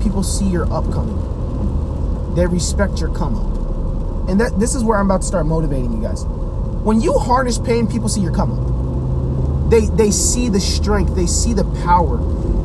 people 0.01 0.23
see 0.23 0.45
your 0.45 0.71
upcoming. 0.71 2.35
They 2.35 2.45
respect 2.45 2.99
your 2.99 3.13
come 3.13 3.35
up. 3.35 4.29
And 4.29 4.39
that 4.39 4.59
this 4.59 4.75
is 4.75 4.83
where 4.83 4.99
I'm 4.99 5.05
about 5.05 5.21
to 5.21 5.27
start 5.27 5.45
motivating 5.45 5.93
you 5.93 6.01
guys. 6.01 6.25
When 6.25 7.01
you 7.01 7.13
harness 7.13 7.57
pain, 7.57 7.87
people 7.87 8.09
see 8.09 8.21
your 8.21 8.33
come 8.33 8.51
up. 8.51 9.69
They 9.69 9.87
they 9.87 10.11
see 10.11 10.49
the 10.49 10.59
strength, 10.59 11.15
they 11.15 11.25
see 11.25 11.53
the 11.53 11.65
power, 11.83 12.17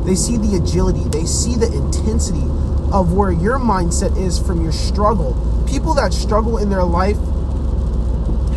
they 0.05 0.15
see 0.15 0.37
the 0.37 0.55
agility, 0.55 1.03
they 1.09 1.25
see 1.25 1.55
the 1.55 1.71
intensity 1.73 2.43
of 2.91 3.13
where 3.13 3.31
your 3.31 3.59
mindset 3.59 4.15
is 4.17 4.39
from 4.39 4.61
your 4.61 4.71
struggle. 4.71 5.33
People 5.67 5.93
that 5.95 6.13
struggle 6.13 6.59
in 6.59 6.69
their 6.69 6.83
life 6.83 7.17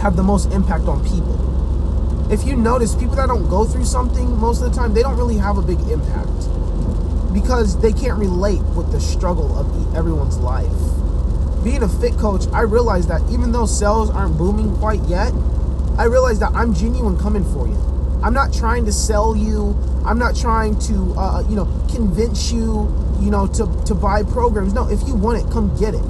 have 0.00 0.16
the 0.16 0.22
most 0.22 0.52
impact 0.52 0.84
on 0.84 1.02
people. 1.02 1.34
If 2.30 2.44
you 2.44 2.56
notice, 2.56 2.94
people 2.94 3.16
that 3.16 3.28
don't 3.28 3.48
go 3.48 3.64
through 3.64 3.86
something 3.86 4.38
most 4.38 4.60
of 4.62 4.70
the 4.70 4.76
time, 4.76 4.94
they 4.94 5.02
don't 5.02 5.16
really 5.16 5.38
have 5.38 5.58
a 5.58 5.62
big 5.62 5.80
impact 5.88 6.35
because 7.36 7.78
they 7.82 7.92
can't 7.92 8.18
relate 8.18 8.62
with 8.74 8.90
the 8.92 8.98
struggle 8.98 9.58
of 9.58 9.94
everyone's 9.94 10.38
life. 10.38 10.72
Being 11.62 11.82
a 11.82 11.88
fit 11.88 12.16
coach, 12.16 12.46
I 12.50 12.62
realized 12.62 13.08
that 13.08 13.20
even 13.30 13.52
though 13.52 13.66
sales 13.66 14.08
aren't 14.08 14.38
booming 14.38 14.74
quite 14.76 15.02
yet, 15.02 15.34
I 15.98 16.04
realized 16.04 16.40
that 16.40 16.52
I'm 16.54 16.72
genuine 16.72 17.18
coming 17.18 17.44
for 17.52 17.68
you. 17.68 17.76
I'm 18.22 18.32
not 18.32 18.54
trying 18.54 18.86
to 18.86 18.92
sell 18.92 19.36
you. 19.36 19.76
I'm 20.06 20.18
not 20.18 20.34
trying 20.34 20.78
to, 20.88 21.14
uh, 21.18 21.44
you 21.46 21.56
know, 21.56 21.66
convince 21.94 22.50
you, 22.50 22.88
you 23.20 23.30
know, 23.30 23.46
to, 23.48 23.66
to 23.84 23.94
buy 23.94 24.22
programs. 24.22 24.72
No, 24.72 24.88
if 24.88 25.06
you 25.06 25.14
want 25.14 25.44
it, 25.44 25.52
come 25.52 25.76
get 25.76 25.94
it. 25.94 26.04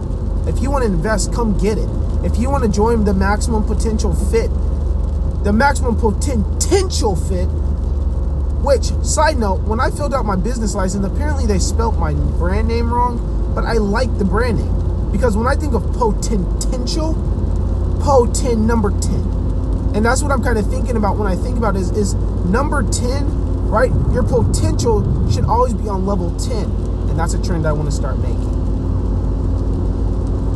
If 0.46 0.62
you 0.62 0.70
want 0.70 0.84
to 0.84 0.92
invest, 0.92 1.34
come 1.34 1.58
get 1.58 1.76
it. 1.76 1.88
If 2.24 2.38
you 2.38 2.50
want 2.50 2.62
to 2.62 2.70
join 2.70 3.04
the 3.04 3.14
maximum 3.14 3.64
potential 3.64 4.14
fit, 4.14 4.48
the 5.42 5.52
maximum 5.52 5.96
potential 5.96 7.16
fit 7.16 7.48
which, 8.66 8.92
side 9.06 9.38
note, 9.38 9.60
when 9.60 9.78
I 9.78 9.92
filled 9.92 10.12
out 10.12 10.26
my 10.26 10.34
business 10.34 10.74
license, 10.74 11.06
apparently 11.06 11.46
they 11.46 11.60
spelt 11.60 11.96
my 11.96 12.14
brand 12.36 12.66
name 12.66 12.92
wrong, 12.92 13.54
but 13.54 13.64
I 13.64 13.74
like 13.74 14.18
the 14.18 14.24
brand 14.24 14.58
name. 14.58 15.12
Because 15.12 15.36
when 15.36 15.46
I 15.46 15.54
think 15.54 15.72
of 15.72 15.84
potential, 15.92 17.14
potent 18.02 18.58
number 18.58 18.90
10. 18.90 19.94
And 19.94 20.04
that's 20.04 20.20
what 20.20 20.32
I'm 20.32 20.42
kind 20.42 20.58
of 20.58 20.68
thinking 20.68 20.96
about 20.96 21.16
when 21.16 21.28
I 21.28 21.36
think 21.36 21.56
about 21.56 21.76
is, 21.76 21.92
is 21.92 22.14
number 22.44 22.82
10, 22.82 23.68
right? 23.68 23.92
Your 24.12 24.24
potential 24.24 25.30
should 25.30 25.44
always 25.44 25.72
be 25.72 25.88
on 25.88 26.04
level 26.04 26.36
10. 26.36 26.64
And 27.08 27.16
that's 27.16 27.34
a 27.34 27.42
trend 27.42 27.68
I 27.68 27.72
want 27.72 27.88
to 27.88 27.94
start 27.94 28.18
making. 28.18 28.50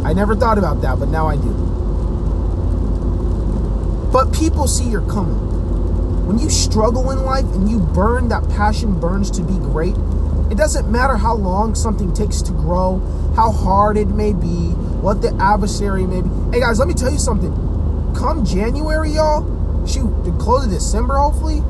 I 0.04 0.14
never 0.14 0.34
thought 0.34 0.58
about 0.58 0.82
that, 0.82 0.98
but 0.98 1.08
now 1.08 1.28
I 1.28 1.36
do. 1.36 1.52
But 4.12 4.32
people 4.34 4.66
see 4.66 4.88
your 4.90 5.02
come 5.02 5.30
up. 5.30 5.59
When 6.30 6.38
you 6.38 6.48
struggle 6.48 7.10
in 7.10 7.24
life 7.24 7.44
and 7.56 7.68
you 7.68 7.80
burn, 7.80 8.28
that 8.28 8.48
passion 8.50 9.00
burns 9.00 9.32
to 9.32 9.42
be 9.42 9.54
great, 9.54 9.96
it 10.48 10.56
doesn't 10.56 10.88
matter 10.88 11.16
how 11.16 11.34
long 11.34 11.74
something 11.74 12.14
takes 12.14 12.40
to 12.42 12.52
grow, 12.52 13.00
how 13.34 13.50
hard 13.50 13.96
it 13.96 14.06
may 14.06 14.32
be, 14.32 14.70
what 15.02 15.22
the 15.22 15.36
adversary 15.42 16.06
may 16.06 16.22
be. 16.22 16.28
Hey 16.52 16.60
guys, 16.60 16.78
let 16.78 16.86
me 16.86 16.94
tell 16.94 17.10
you 17.10 17.18
something. 17.18 17.50
Come 18.14 18.44
January, 18.44 19.10
y'all, 19.10 19.42
shoot, 19.84 20.06
the 20.22 20.30
close 20.38 20.66
of 20.66 20.70
December, 20.70 21.16
hopefully. 21.16 21.64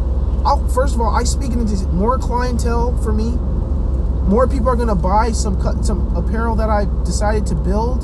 I'll, 0.45 0.69
first 0.69 0.95
of 0.95 1.01
all, 1.01 1.09
I 1.09 1.25
speak 1.25 1.53
into 1.53 1.75
more 1.87 2.19
clientele 2.19 2.95
for 2.99 3.15
me. 3.15 3.31
More 4.29 4.47
people 4.47 4.69
are 4.69 4.77
gonna 4.77 4.95
buy 4.95 5.33
some 5.33 5.59
some 5.83 6.15
apparel 6.15 6.55
that 6.57 6.69
I 6.69 6.85
decided 7.07 7.47
to 7.47 7.55
build. 7.55 8.03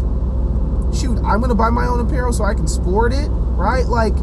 Shoot, 0.97 1.19
I'm 1.19 1.43
gonna 1.43 1.55
buy 1.55 1.69
my 1.69 1.87
own 1.87 2.01
apparel 2.01 2.33
so 2.33 2.45
I 2.45 2.55
can 2.55 2.67
sport 2.67 3.13
it, 3.13 3.29
right? 3.29 3.85
Like 3.85 4.15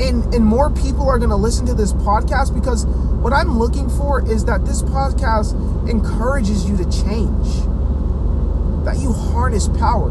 and 0.00 0.34
and 0.34 0.44
more 0.44 0.70
people 0.70 1.08
are 1.08 1.18
going 1.18 1.30
to 1.30 1.36
listen 1.36 1.66
to 1.66 1.74
this 1.74 1.92
podcast 1.92 2.54
because 2.54 2.86
what 2.86 3.32
I'm 3.32 3.58
looking 3.58 3.88
for 3.88 4.26
is 4.28 4.44
that 4.44 4.64
this 4.64 4.82
podcast 4.82 5.54
encourages 5.88 6.68
you 6.68 6.76
to 6.76 6.84
change. 6.84 7.64
That 8.84 8.98
you 8.98 9.12
harness 9.12 9.68
power. 9.68 10.10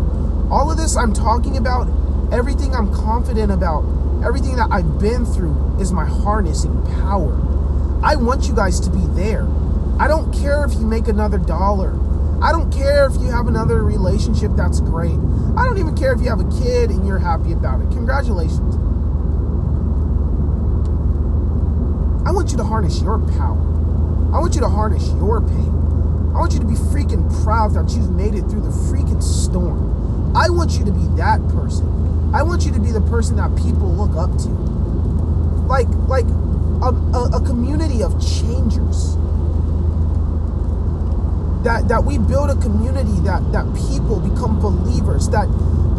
All 0.51 0.69
of 0.69 0.77
this 0.77 0.97
I'm 0.97 1.13
talking 1.13 1.57
about, 1.57 1.87
everything 2.33 2.75
I'm 2.75 2.93
confident 2.93 3.51
about, 3.51 3.83
everything 4.25 4.55
that 4.57 4.69
I've 4.71 4.99
been 4.99 5.25
through 5.25 5.77
is 5.79 5.91
my 5.91 6.05
harnessing 6.05 6.83
power. 7.01 7.33
I 8.03 8.15
want 8.15 8.47
you 8.47 8.55
guys 8.55 8.79
to 8.81 8.89
be 8.89 9.05
there. 9.13 9.47
I 9.99 10.07
don't 10.07 10.33
care 10.33 10.65
if 10.65 10.73
you 10.73 10.85
make 10.85 11.07
another 11.07 11.37
dollar. 11.37 11.97
I 12.41 12.51
don't 12.51 12.71
care 12.71 13.07
if 13.07 13.15
you 13.21 13.31
have 13.31 13.47
another 13.47 13.81
relationship 13.81 14.51
that's 14.55 14.81
great. 14.81 15.17
I 15.57 15.63
don't 15.63 15.77
even 15.77 15.95
care 15.95 16.11
if 16.11 16.21
you 16.21 16.29
have 16.29 16.41
a 16.41 16.61
kid 16.61 16.89
and 16.89 17.07
you're 17.07 17.19
happy 17.19 17.53
about 17.53 17.81
it. 17.81 17.89
Congratulations. 17.91 18.74
I 22.25 22.31
want 22.31 22.49
you 22.51 22.57
to 22.57 22.63
harness 22.63 23.01
your 23.01 23.19
power. 23.19 23.61
I 24.33 24.39
want 24.39 24.55
you 24.55 24.61
to 24.61 24.69
harness 24.69 25.07
your 25.09 25.41
pain. 25.41 25.69
I 26.35 26.39
want 26.39 26.53
you 26.53 26.59
to 26.59 26.65
be 26.65 26.73
freaking 26.73 27.23
proud 27.43 27.75
that 27.75 27.91
you've 27.91 28.09
made 28.09 28.33
it 28.33 28.49
through 28.49 28.61
the 28.61 28.73
freaking 28.89 29.21
storm. 29.21 30.35
I 30.35 30.49
want 30.49 30.71
you 30.71 30.83
to 30.85 30.91
be 30.91 31.05
that 31.17 31.39
person. 31.49 32.31
I 32.33 32.41
want 32.41 32.65
you 32.65 32.71
to 32.73 32.79
be 32.79 32.91
the 32.91 33.01
person 33.01 33.37
that 33.37 33.55
people 33.55 33.93
look 33.93 34.17
up 34.17 34.35
to. 34.39 34.49
Like, 35.69 35.87
like 36.09 36.25
a, 36.81 36.91
a, 37.15 37.37
a 37.37 37.45
community 37.45 38.01
of 38.01 38.19
changers. 38.19 39.15
That, 41.63 41.87
that 41.87 42.03
we 42.03 42.17
build 42.17 42.49
a 42.49 42.55
community 42.55 43.19
that, 43.21 43.51
that 43.53 43.65
people 43.87 44.19
become 44.19 44.59
believers, 44.59 45.29
that, 45.29 45.47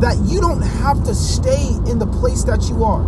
that 0.01 0.19
you 0.27 0.41
don't 0.41 0.63
have 0.63 1.05
to 1.05 1.15
stay 1.15 1.69
in 1.89 1.99
the 1.99 2.07
place 2.07 2.43
that 2.45 2.69
you 2.69 2.83
are. 2.85 3.03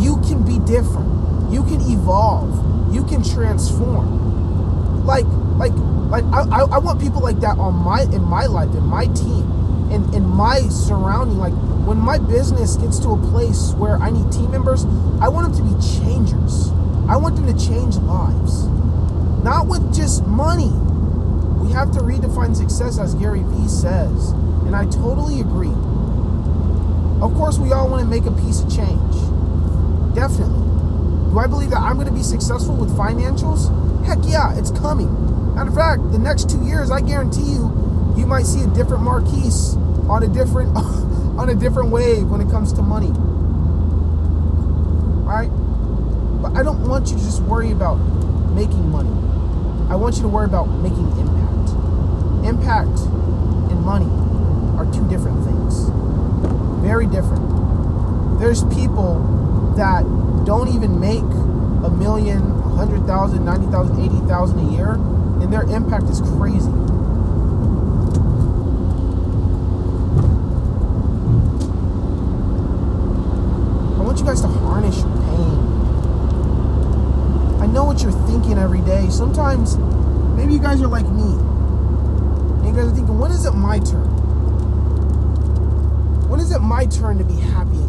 You 0.00 0.16
can 0.22 0.46
be 0.46 0.58
different. 0.60 1.17
You 1.50 1.62
can 1.64 1.80
evolve. 1.80 2.94
You 2.94 3.04
can 3.04 3.22
transform. 3.22 5.06
Like, 5.06 5.26
like 5.56 5.72
like 6.08 6.24
I, 6.32 6.60
I 6.60 6.78
want 6.78 7.00
people 7.00 7.20
like 7.20 7.40
that 7.40 7.58
on 7.58 7.74
my 7.74 8.02
in 8.02 8.22
my 8.24 8.46
life 8.46 8.74
in 8.74 8.84
my 8.84 9.06
team 9.08 9.44
in 9.92 10.12
in 10.14 10.26
my 10.26 10.60
surrounding. 10.68 11.38
Like 11.38 11.52
when 11.86 11.98
my 11.98 12.18
business 12.18 12.76
gets 12.76 12.98
to 13.00 13.10
a 13.10 13.18
place 13.30 13.72
where 13.72 13.96
i 13.96 14.10
need 14.10 14.30
team 14.32 14.50
members 14.50 14.84
i 15.20 15.28
want 15.28 15.52
them 15.52 15.56
to 15.56 15.74
be 15.74 16.00
changers. 16.00 16.70
I 17.08 17.16
want 17.16 17.36
them 17.36 17.46
to 17.46 17.66
change 17.66 17.96
lives. 17.96 18.66
Not 19.42 19.66
with 19.66 19.94
just 19.94 20.26
money. 20.26 20.72
We 21.64 21.72
have 21.72 21.90
to 21.92 22.00
redefine 22.00 22.54
success 22.56 22.98
as 22.98 23.14
gary 23.14 23.42
vee 23.44 23.68
says 23.68 24.30
and 24.64 24.74
i 24.74 24.84
totally 24.84 25.40
agree. 25.40 25.74
Of 27.20 27.34
course 27.34 27.58
we 27.58 27.72
all 27.72 27.88
want 27.88 28.00
to 28.02 28.08
make 28.08 28.24
a 28.24 28.32
piece 28.32 28.62
of 28.62 28.70
change. 28.70 29.14
Definitely 30.14 30.67
do 31.30 31.38
i 31.38 31.46
believe 31.46 31.70
that 31.70 31.80
i'm 31.80 31.94
going 31.94 32.06
to 32.06 32.12
be 32.12 32.22
successful 32.22 32.74
with 32.74 32.90
financials 32.96 33.68
heck 34.04 34.18
yeah 34.24 34.56
it's 34.58 34.70
coming 34.70 35.28
Matter 35.58 35.70
of 35.70 35.74
fact, 35.74 36.12
the 36.12 36.20
next 36.20 36.48
two 36.48 36.64
years, 36.64 36.88
I 36.88 37.00
guarantee 37.00 37.42
you, 37.42 38.14
you 38.16 38.26
might 38.26 38.46
see 38.46 38.62
a 38.62 38.68
different 38.68 39.02
Marquise 39.02 39.74
on 40.08 40.22
a 40.22 40.28
different 40.28 40.76
on 40.76 41.48
a 41.48 41.54
different 41.56 41.90
wave 41.90 42.28
when 42.28 42.40
it 42.40 42.48
comes 42.48 42.72
to 42.74 42.82
money. 42.82 43.10
Right? 45.26 45.50
But 46.40 46.56
I 46.56 46.62
don't 46.62 46.86
want 46.86 47.10
you 47.10 47.16
to 47.16 47.24
just 47.24 47.42
worry 47.42 47.72
about 47.72 47.96
making 48.54 48.88
money. 48.88 49.10
I 49.90 49.96
want 49.96 50.14
you 50.14 50.22
to 50.22 50.28
worry 50.28 50.44
about 50.44 50.66
making 50.66 51.10
impact. 51.18 51.74
Impact 52.46 53.00
and 53.72 53.82
money 53.82 54.06
are 54.78 54.86
two 54.94 55.08
different 55.08 55.44
things. 55.44 55.90
Very 56.86 57.08
different. 57.08 58.38
There's 58.38 58.62
people 58.62 59.74
that 59.76 60.04
don't 60.48 60.74
even 60.74 60.98
make 60.98 61.20
a 61.84 61.90
million, 61.90 62.38
a 62.38 62.68
hundred 62.70 63.06
thousand, 63.06 63.44
ninety 63.44 63.66
thousand, 63.66 64.00
eighty 64.00 64.18
thousand 64.26 64.58
a 64.60 64.72
year 64.72 64.94
and 65.42 65.52
their 65.52 65.64
impact 65.64 66.04
is 66.04 66.22
crazy. 66.22 66.70
I 73.92 74.02
want 74.02 74.18
you 74.18 74.24
guys 74.24 74.40
to 74.40 74.48
harness 74.48 74.96
your 74.96 75.08
pain. 75.08 75.58
I 77.60 77.66
know 77.66 77.84
what 77.84 78.00
you're 78.00 78.10
thinking 78.26 78.56
every 78.56 78.80
day. 78.80 79.10
Sometimes, 79.10 79.76
maybe 80.34 80.54
you 80.54 80.60
guys 80.60 80.80
are 80.80 80.88
like 80.88 81.06
me. 81.10 81.30
And 81.30 82.66
you 82.66 82.72
guys 82.72 82.90
are 82.90 82.94
thinking, 82.94 83.18
when 83.18 83.32
is 83.32 83.44
it 83.44 83.52
my 83.52 83.78
turn? 83.80 84.08
When 86.30 86.40
is 86.40 86.52
it 86.52 86.60
my 86.60 86.86
turn 86.86 87.18
to 87.18 87.24
be 87.24 87.34
happy? 87.34 87.87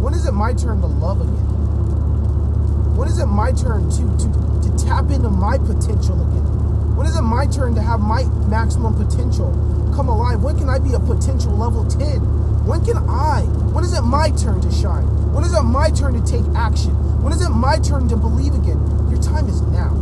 When 0.00 0.14
is 0.14 0.26
it 0.26 0.32
my 0.32 0.52
turn 0.54 0.80
to 0.80 0.86
love 0.86 1.20
again? 1.20 2.96
When 2.96 3.08
is 3.08 3.18
it 3.18 3.26
my 3.26 3.52
turn 3.52 3.90
to, 3.90 4.02
to 4.18 4.48
to 4.62 4.84
tap 4.84 5.10
into 5.10 5.30
my 5.30 5.58
potential 5.58 6.20
again? 6.28 6.96
When 6.96 7.06
is 7.06 7.16
it 7.16 7.22
my 7.22 7.46
turn 7.46 7.74
to 7.74 7.82
have 7.82 8.00
my 8.00 8.24
maximum 8.48 8.94
potential 8.94 9.50
come 9.94 10.08
alive? 10.08 10.42
When 10.42 10.58
can 10.58 10.68
I 10.68 10.78
be 10.78 10.94
a 10.94 11.00
potential 11.00 11.56
level 11.56 11.84
10? 11.86 12.66
When 12.66 12.84
can 12.84 12.96
I? 13.08 13.42
When 13.72 13.84
is 13.84 13.92
it 13.92 14.02
my 14.02 14.30
turn 14.30 14.60
to 14.60 14.70
shine? 14.72 15.06
When 15.32 15.44
is 15.44 15.54
it 15.54 15.62
my 15.62 15.90
turn 15.90 16.14
to 16.14 16.24
take 16.26 16.44
action? 16.56 16.90
When 17.22 17.32
is 17.32 17.40
it 17.40 17.50
my 17.50 17.78
turn 17.78 18.08
to 18.08 18.16
believe 18.16 18.54
again? 18.54 18.78
Your 19.10 19.22
time 19.22 19.48
is 19.48 19.62
now. 19.62 19.94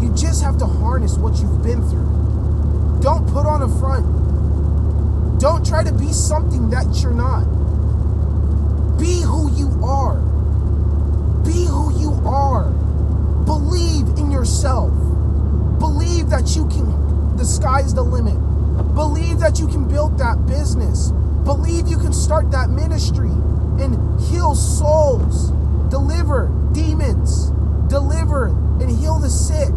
You 0.00 0.14
just 0.14 0.42
have 0.42 0.58
to 0.58 0.66
harness 0.66 1.16
what 1.16 1.36
you've 1.36 1.62
been 1.62 1.82
through. 1.88 3.00
Don't 3.02 3.28
put 3.28 3.46
on 3.46 3.62
a 3.62 3.68
front. 3.78 4.06
Don't 5.38 5.64
try 5.64 5.84
to 5.84 5.92
be 5.92 6.12
something 6.12 6.70
that 6.70 7.02
you're 7.02 7.12
not. 7.12 7.44
Be 8.98 9.20
who 9.20 9.52
you 9.54 9.68
are. 9.84 10.16
Be 11.44 11.66
who 11.66 11.98
you 12.00 12.12
are. 12.26 12.70
Believe 13.44 14.08
in 14.18 14.30
yourself. 14.30 14.92
Believe 15.78 16.30
that 16.30 16.56
you 16.56 16.66
can, 16.68 17.36
the 17.36 17.44
sky's 17.44 17.92
the 17.94 18.02
limit. 18.02 18.34
Believe 18.94 19.38
that 19.40 19.58
you 19.58 19.68
can 19.68 19.86
build 19.86 20.18
that 20.18 20.46
business. 20.46 21.10
Believe 21.44 21.86
you 21.86 21.98
can 21.98 22.12
start 22.12 22.50
that 22.50 22.70
ministry 22.70 23.30
and 23.78 24.20
heal 24.20 24.54
souls, 24.54 25.50
deliver 25.90 26.50
demons, 26.72 27.50
deliver 27.88 28.46
and 28.80 28.90
heal 28.90 29.18
the 29.18 29.30
sick, 29.30 29.74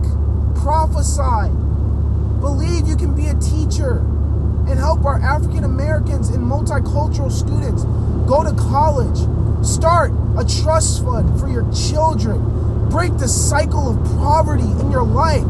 prophesy. 0.56 1.52
Believe 2.40 2.88
you 2.88 2.96
can 2.96 3.14
be 3.16 3.28
a 3.28 3.36
teacher 3.36 3.98
and 4.68 4.80
help 4.80 5.04
our 5.04 5.20
African 5.20 5.64
Americans 5.64 6.30
and 6.30 6.44
multicultural 6.44 7.32
students 7.32 7.84
go 8.30 8.44
to 8.44 8.54
college. 8.54 9.18
Start 9.66 10.12
a 10.38 10.46
trust 10.46 11.04
fund 11.04 11.40
for 11.40 11.50
your 11.50 11.66
children 11.74 12.60
break 12.90 13.16
the 13.18 13.28
cycle 13.28 13.90
of 13.90 14.04
poverty 14.18 14.64
in 14.64 14.92
your 14.92 15.04
life. 15.04 15.46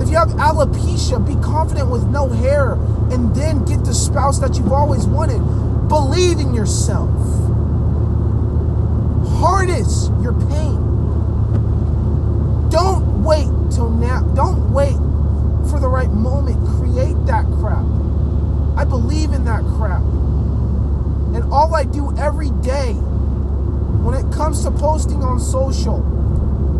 If 0.00 0.08
you 0.08 0.16
have 0.16 0.30
alopecia, 0.30 1.24
be 1.24 1.34
confident 1.42 1.90
with 1.90 2.04
no 2.06 2.28
hair 2.28 2.72
and 3.12 3.34
then 3.34 3.64
get 3.64 3.84
the 3.84 3.94
spouse 3.94 4.38
that 4.40 4.56
you've 4.56 4.72
always 4.72 5.06
wanted. 5.06 5.38
Believe 5.88 6.38
in 6.40 6.54
yourself. 6.54 7.10
Harness 9.40 10.08
your 10.22 10.32
pain. 10.48 10.80
Don't 12.70 13.22
wait 13.22 13.48
till 13.70 13.90
now. 13.90 14.22
Don't 14.34 14.72
wait 14.72 14.96
for 15.70 15.78
the 15.78 15.88
right 15.88 16.10
moment. 16.10 16.66
Create 16.78 17.14
that 17.26 17.44
crap. 17.60 17.84
I 18.76 18.84
believe 18.84 19.32
in 19.32 19.44
that 19.44 19.62
crap. 19.76 20.02
And 21.34 21.52
all 21.52 21.74
I 21.74 21.84
do 21.84 22.16
every 22.16 22.50
day 22.62 22.94
when 24.04 24.14
it 24.14 24.32
comes 24.32 24.62
to 24.64 24.70
posting 24.70 25.22
on 25.22 25.40
social 25.40 25.98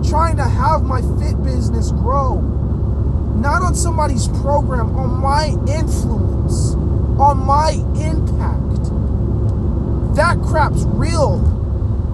trying 0.09 0.37
to 0.37 0.45
have 0.45 0.83
my 0.83 1.01
fit 1.19 1.43
business 1.43 1.91
grow. 1.91 2.41
Not 3.37 3.63
on 3.63 3.75
somebody's 3.75 4.29
program, 4.29 4.97
on 4.97 5.21
my 5.21 5.47
influence, 5.69 6.75
on 7.19 7.39
my 7.39 7.71
impact. 7.97 8.85
That 10.15 10.41
crap's 10.47 10.85
real. 10.85 11.39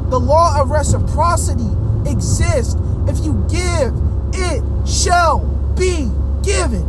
The 0.08 0.18
law 0.18 0.60
of 0.60 0.70
reciprocity 0.70 1.68
exists. 2.08 2.76
If 3.06 3.24
you 3.24 3.44
give, 3.50 3.92
it 4.34 4.62
shall 4.88 5.40
be 5.76 6.10
given. 6.42 6.86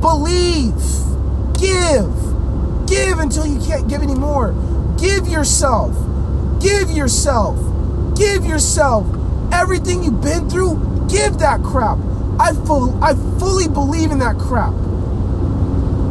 Believe. 0.00 0.74
Give. 1.58 2.31
Give 2.92 3.20
until 3.20 3.46
you 3.46 3.58
can't 3.58 3.88
give 3.88 4.02
anymore. 4.02 4.52
Give 4.98 5.26
yourself. 5.26 5.96
Give 6.60 6.90
yourself. 6.90 7.56
Give 8.14 8.44
yourself 8.44 9.06
everything 9.50 10.04
you've 10.04 10.20
been 10.20 10.50
through. 10.50 11.06
Give 11.08 11.38
that 11.38 11.62
crap. 11.62 11.96
I 12.38 12.52
full, 12.66 13.02
I 13.02 13.14
fully 13.38 13.66
believe 13.66 14.10
in 14.10 14.18
that 14.18 14.36
crap. 14.36 14.74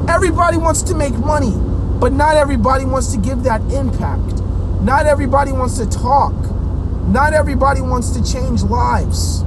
Everybody 0.09 0.57
wants 0.57 0.81
to 0.81 0.95
make 0.95 1.13
money, 1.13 1.53
but 1.99 2.13
not 2.13 2.35
everybody 2.35 2.85
wants 2.85 3.11
to 3.13 3.19
give 3.19 3.43
that 3.43 3.61
impact. 3.71 4.41
Not 4.81 5.05
everybody 5.05 5.51
wants 5.51 5.77
to 5.77 5.85
talk. 5.85 6.33
Not 7.09 7.33
everybody 7.33 7.81
wants 7.81 8.09
to 8.17 8.23
change 8.23 8.63
lives. 8.63 9.43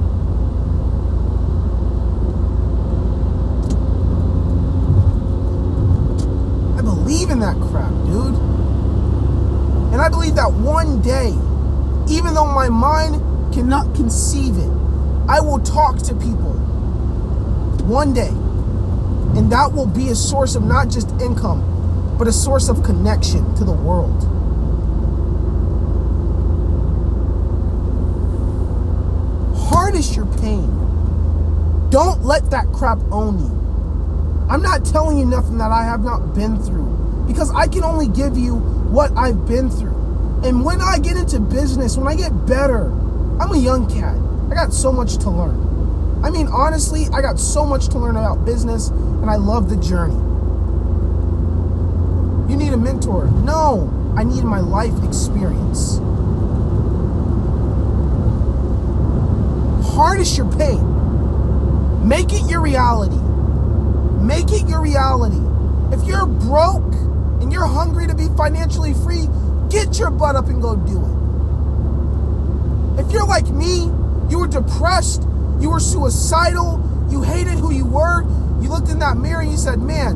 Believe 6.85 7.29
in 7.29 7.39
that 7.39 7.57
crap, 7.69 7.91
dude. 8.05 8.35
And 9.91 10.01
I 10.01 10.07
believe 10.09 10.35
that 10.35 10.53
one 10.53 11.01
day 11.01 11.33
even 12.09 12.35
though 12.35 12.45
my 12.45 12.69
mind 12.69 13.15
cannot 13.53 13.95
conceive 13.95 14.57
it, 14.57 14.69
I 15.27 15.39
will 15.39 15.59
talk 15.59 15.97
to 16.03 16.13
people 16.13 16.53
one 17.87 18.13
day. 18.13 18.29
And 18.29 19.51
that 19.51 19.73
will 19.73 19.87
be 19.87 20.09
a 20.09 20.15
source 20.15 20.55
of 20.55 20.63
not 20.63 20.89
just 20.89 21.09
income, 21.19 22.15
but 22.17 22.27
a 22.27 22.31
source 22.31 22.69
of 22.69 22.83
connection 22.83 23.55
to 23.55 23.63
the 23.63 23.71
world. 23.71 24.23
Harness 29.69 30.15
your 30.15 30.25
pain. 30.37 30.69
Don't 31.89 32.23
let 32.23 32.51
that 32.51 32.67
crap 32.71 32.99
own 33.11 33.39
you. 33.39 33.64
I'm 34.49 34.61
not 34.61 34.85
telling 34.85 35.17
you 35.17 35.25
nothing 35.25 35.57
that 35.57 35.71
I 35.71 35.83
have 35.83 36.01
not 36.01 36.35
been 36.35 36.61
through 36.61 37.25
because 37.27 37.51
I 37.51 37.67
can 37.67 37.83
only 37.83 38.07
give 38.07 38.37
you 38.37 38.55
what 38.55 39.11
I've 39.17 39.47
been 39.47 39.69
through. 39.69 39.95
And 40.43 40.63
when 40.63 40.81
I 40.81 40.99
get 40.99 41.17
into 41.17 41.39
business, 41.39 41.97
when 41.97 42.07
I 42.07 42.15
get 42.15 42.45
better, 42.45 42.85
I'm 43.39 43.51
a 43.51 43.57
young 43.57 43.89
cat. 43.89 44.15
I 44.51 44.53
got 44.53 44.71
so 44.71 44.91
much 44.91 45.17
to 45.17 45.29
learn. 45.31 46.23
I 46.23 46.29
mean, 46.29 46.47
honestly, 46.47 47.07
I 47.11 47.21
got 47.21 47.39
so 47.39 47.65
much 47.65 47.87
to 47.89 47.99
learn 47.99 48.15
about 48.15 48.45
business, 48.45 48.89
and 48.89 49.29
I 49.29 49.35
love 49.35 49.69
the 49.69 49.77
journey. 49.77 50.15
You 52.49 52.55
need 52.55 52.73
a 52.73 52.77
mentor. 52.77 53.25
No, 53.25 54.13
I 54.15 54.23
need 54.23 54.43
my 54.43 54.59
life 54.59 55.03
experience. 55.03 55.97
Harness 59.95 60.37
your 60.37 60.51
pain. 60.55 62.07
Make 62.07 62.31
it 62.33 62.49
your 62.49 62.61
reality. 62.61 63.24
Make 64.25 64.51
it 64.51 64.67
your 64.67 64.81
reality. 64.81 65.41
If 65.93 66.03
you're 66.07 66.25
broke 66.25 66.93
and 67.41 67.53
you're 67.53 67.67
hungry 67.67 68.07
to 68.07 68.15
be 68.15 68.27
financially 68.35 68.93
free, 68.93 69.27
Get 69.69 69.99
your 69.99 70.09
butt 70.09 70.35
up 70.35 70.47
and 70.47 70.61
go 70.61 70.75
do 70.75 70.99
it. 71.03 71.15
If 73.05 73.11
you're 73.11 73.25
like 73.25 73.47
me, 73.49 73.91
you 74.29 74.39
were 74.39 74.47
depressed 74.47 75.23
You 75.59 75.71
were 75.71 75.79
suicidal. 75.79 76.81
You 77.09 77.21
hated 77.21 77.55
who 77.55 77.71
you 77.73 77.85
were. 77.85 78.23
You 78.61 78.69
looked 78.69 78.89
in 78.89 78.99
that 78.99 79.17
mirror 79.17 79.41
and 79.41 79.51
you 79.51 79.57
said, 79.57 79.79
Man, 79.79 80.15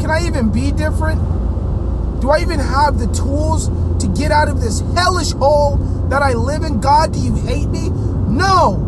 can 0.00 0.10
I 0.10 0.26
even 0.26 0.50
be 0.52 0.70
different? 0.72 1.20
Do 2.20 2.30
I 2.30 2.40
even 2.40 2.58
have 2.58 2.98
the 2.98 3.06
tools 3.08 3.68
to 4.00 4.08
get 4.08 4.30
out 4.30 4.48
of 4.48 4.60
this 4.60 4.80
hellish 4.94 5.32
hole 5.32 5.76
that 6.10 6.22
I 6.22 6.34
live 6.34 6.62
in? 6.62 6.80
God, 6.80 7.12
do 7.12 7.18
you 7.18 7.34
hate 7.34 7.68
me? 7.68 7.90
No. 7.90 8.84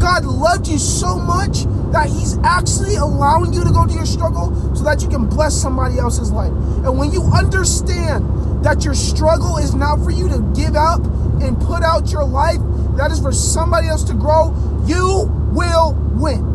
God 0.00 0.24
loved 0.24 0.66
you 0.66 0.78
so 0.78 1.18
much 1.18 1.64
that 1.92 2.08
He's 2.08 2.38
actually 2.38 2.96
allowing 2.96 3.52
you 3.52 3.64
to 3.64 3.70
go 3.70 3.86
to 3.86 3.92
your 3.92 4.06
struggle 4.06 4.54
so 4.74 4.84
that 4.84 5.02
you 5.02 5.08
can 5.08 5.26
bless 5.26 5.54
somebody 5.54 5.98
else's 5.98 6.30
life. 6.30 6.52
And 6.52 6.98
when 6.98 7.12
you 7.12 7.22
understand 7.22 8.64
that 8.64 8.84
your 8.84 8.94
struggle 8.94 9.56
is 9.58 9.74
not 9.74 10.02
for 10.04 10.10
you 10.10 10.28
to 10.28 10.40
give 10.54 10.76
up 10.76 11.02
and 11.40 11.58
put 11.60 11.82
out 11.82 12.10
your 12.12 12.24
life, 12.24 12.60
that 12.96 13.10
is 13.10 13.20
for 13.20 13.32
somebody 13.32 13.88
else 13.88 14.04
to 14.04 14.14
grow, 14.14 14.54
you 14.86 15.24
will 15.52 15.94
win. 16.12 16.46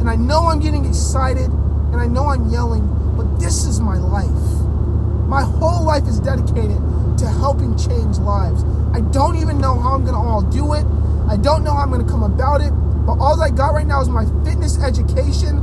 And 0.00 0.10
I 0.10 0.16
know 0.16 0.48
I'm 0.48 0.60
getting 0.60 0.84
excited 0.84 1.46
and 1.46 1.96
I 1.96 2.06
know 2.06 2.26
I'm 2.26 2.50
yelling, 2.50 2.86
but 3.16 3.38
this 3.38 3.64
is 3.64 3.80
my 3.80 3.96
life. 3.96 4.30
My 5.28 5.42
whole 5.42 5.84
life 5.84 6.06
is 6.06 6.20
dedicated 6.20 6.78
to 7.18 7.26
helping 7.26 7.76
change 7.78 8.18
lives. 8.18 8.64
I 8.92 9.00
don't 9.12 9.36
even 9.36 9.58
know 9.58 9.78
how 9.78 9.94
I'm 9.94 10.02
going 10.02 10.14
to 10.14 10.20
all 10.20 10.42
do 10.42 10.74
it. 10.74 10.84
I 11.28 11.36
don't 11.36 11.64
know 11.64 11.72
how 11.72 11.82
I'm 11.82 11.90
going 11.90 12.04
to 12.04 12.10
come 12.10 12.22
about 12.22 12.60
it, 12.60 12.72
but 13.06 13.18
all 13.18 13.40
I 13.42 13.50
got 13.50 13.74
right 13.74 13.86
now 13.86 14.00
is 14.00 14.08
my 14.08 14.24
fitness 14.44 14.78
education, 14.82 15.58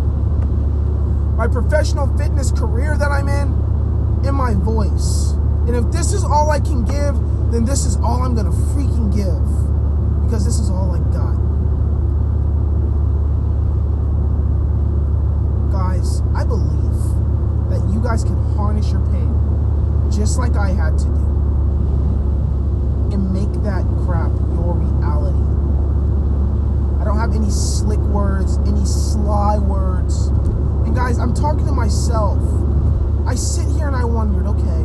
my 1.35 1.47
professional 1.47 2.07
fitness 2.17 2.51
career 2.51 2.97
that 2.97 3.11
I'm 3.11 3.29
in, 3.29 4.25
and 4.27 4.35
my 4.35 4.53
voice. 4.53 5.31
And 5.67 5.75
if 5.75 5.91
this 5.91 6.13
is 6.13 6.23
all 6.23 6.51
I 6.51 6.59
can 6.59 6.83
give, 6.83 7.15
then 7.51 7.65
this 7.65 7.85
is 7.85 7.95
all 7.97 8.23
I'm 8.23 8.35
to 8.35 8.43
freaking 8.43 9.13
give 9.13 9.43
because 10.23 10.45
this 10.45 10.59
is 10.59 10.69
all 10.69 10.91
I 10.91 10.99
got. 11.13 11.37
Guys, 15.71 16.21
I 16.35 16.43
believe 16.43 16.99
that 17.69 17.87
you 17.93 18.01
guys 18.01 18.23
can 18.23 18.35
harness 18.55 18.91
your 18.91 19.01
pain 19.07 19.29
just 20.11 20.37
like 20.37 20.55
I 20.55 20.69
had 20.69 20.97
to 20.99 21.05
do 21.05 21.25
and 23.13 23.33
make 23.33 23.51
that 23.63 23.85
crap 24.05 24.31
your 24.53 24.73
reality. 24.73 25.37
I 26.99 27.05
don't 27.05 27.17
have 27.17 27.33
any 27.33 27.49
slick 27.49 27.99
words, 27.99 28.57
any 28.67 28.85
sly 29.13 29.57
words. 29.57 30.27
And 30.85 30.95
guys, 30.95 31.17
I'm 31.17 31.33
talking 31.33 31.65
to 31.65 31.71
myself. 31.71 32.39
I 33.25 33.35
sit 33.35 33.67
here 33.69 33.87
and 33.87 33.95
I 33.95 34.05
wondered, 34.05 34.45
okay, 34.45 34.81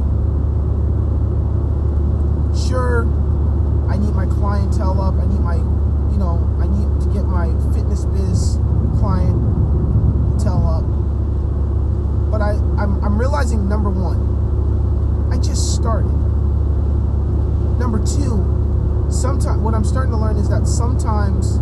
sure, 2.68 3.04
I 3.88 3.96
need 3.96 4.14
my 4.14 4.26
clientele 4.26 5.00
up. 5.00 5.14
I 5.14 5.26
need 5.26 5.40
my, 5.40 5.56
you 5.56 6.18
know, 6.18 6.40
I 6.60 6.66
need 6.66 7.00
to 7.02 7.08
get 7.12 7.24
my 7.24 7.48
fitness 7.74 8.04
biz 8.06 8.56
clientele 8.98 10.66
up. 10.66 10.84
But 12.30 12.40
I, 12.40 12.52
I'm, 12.80 13.02
I'm 13.04 13.18
realizing 13.18 13.68
number 13.68 13.90
one, 13.90 15.32
I 15.32 15.37
just 15.37 15.74
started. 15.74 16.12
Number 17.78 17.98
two, 17.98 18.40
sometimes 19.10 19.60
what 19.60 19.74
I'm 19.74 19.84
starting 19.84 20.12
to 20.12 20.18
learn 20.18 20.37
is 20.37 20.48
that 20.48 20.66
sometimes 20.66 21.58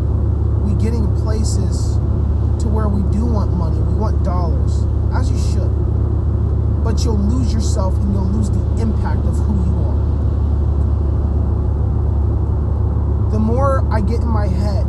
we 0.63 0.75
get 0.83 0.95
in 0.95 1.15
places 1.23 1.99
to 2.63 2.69
where 2.69 2.89
we 2.89 3.03
do 3.13 3.27
want 3.27 3.53
money, 3.53 3.77
we 3.79 3.95
want 3.95 4.23
dollars, 4.23 4.87
as 5.13 5.31
you 5.31 5.39
should. 5.51 5.71
But 6.85 7.05
you'll 7.05 7.19
lose 7.19 7.53
yourself 7.53 7.95
and 7.95 8.15
you'll 8.15 8.31
lose 8.31 8.51
the 8.51 8.63
impact 8.81 9.27
of 9.27 9.37
who 9.37 9.55
you 9.67 9.75
are. 9.83 9.99
The 13.33 13.39
more 13.39 13.85
I 13.93 14.01
get 14.01 14.21
in 14.21 14.29
my 14.29 14.47
head, 14.47 14.87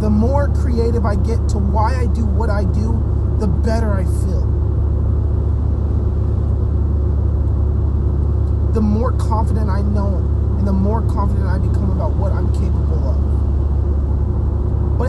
the 0.00 0.08
more 0.08 0.48
creative 0.48 1.04
I 1.04 1.16
get 1.16 1.48
to 1.50 1.58
why 1.58 1.96
I 1.96 2.06
do 2.06 2.24
what 2.24 2.48
I 2.48 2.64
do, 2.64 2.96
the 3.40 3.46
better 3.46 3.92
I 3.92 4.04
feel. 4.04 4.46
The 8.72 8.80
more 8.80 9.12
confident 9.12 9.68
I 9.68 9.82
know 9.82 10.16
and 10.58 10.66
the 10.66 10.72
more 10.72 11.02
confident 11.12 11.46
I 11.46 11.58
become 11.58 11.90
about 11.90 12.12
what 12.16 12.32
I'm 12.32 12.52
capable 12.54 13.08
of. 13.08 13.25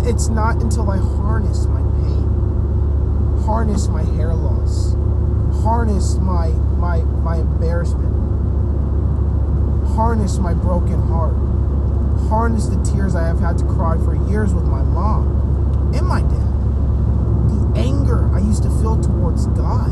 It's 0.08 0.30
not 0.30 0.62
until 0.62 0.90
I 0.90 0.98
harness 0.98 1.66
my 1.66 1.82
pain, 2.02 3.44
harness 3.46 3.90
my 3.90 4.04
hair 4.04 4.34
loss, 4.34 4.94
harness 5.64 6.16
my 6.16 6.48
my 6.80 7.02
my 7.02 7.38
embarrassment, 7.40 8.16
harness 9.96 10.38
my 10.38 10.54
broken 10.54 11.02
heart, 11.10 11.36
harness 12.30 12.68
the 12.68 12.82
tears 12.84 13.16
I 13.16 13.28
have 13.28 13.42
had 13.42 13.58
to 13.58 13.66
cry 13.66 13.98
for 13.98 14.16
years 14.30 14.54
with 14.54 14.64
my 14.64 14.82
mom 14.82 15.92
and 15.94 16.08
my 16.08 16.22
dad. 16.22 16.54
The 17.52 17.74
anger 17.76 18.34
I 18.34 18.40
used 18.40 18.64
to 18.64 18.70
feel 18.80 18.96
towards 19.02 19.48
God. 19.48 19.92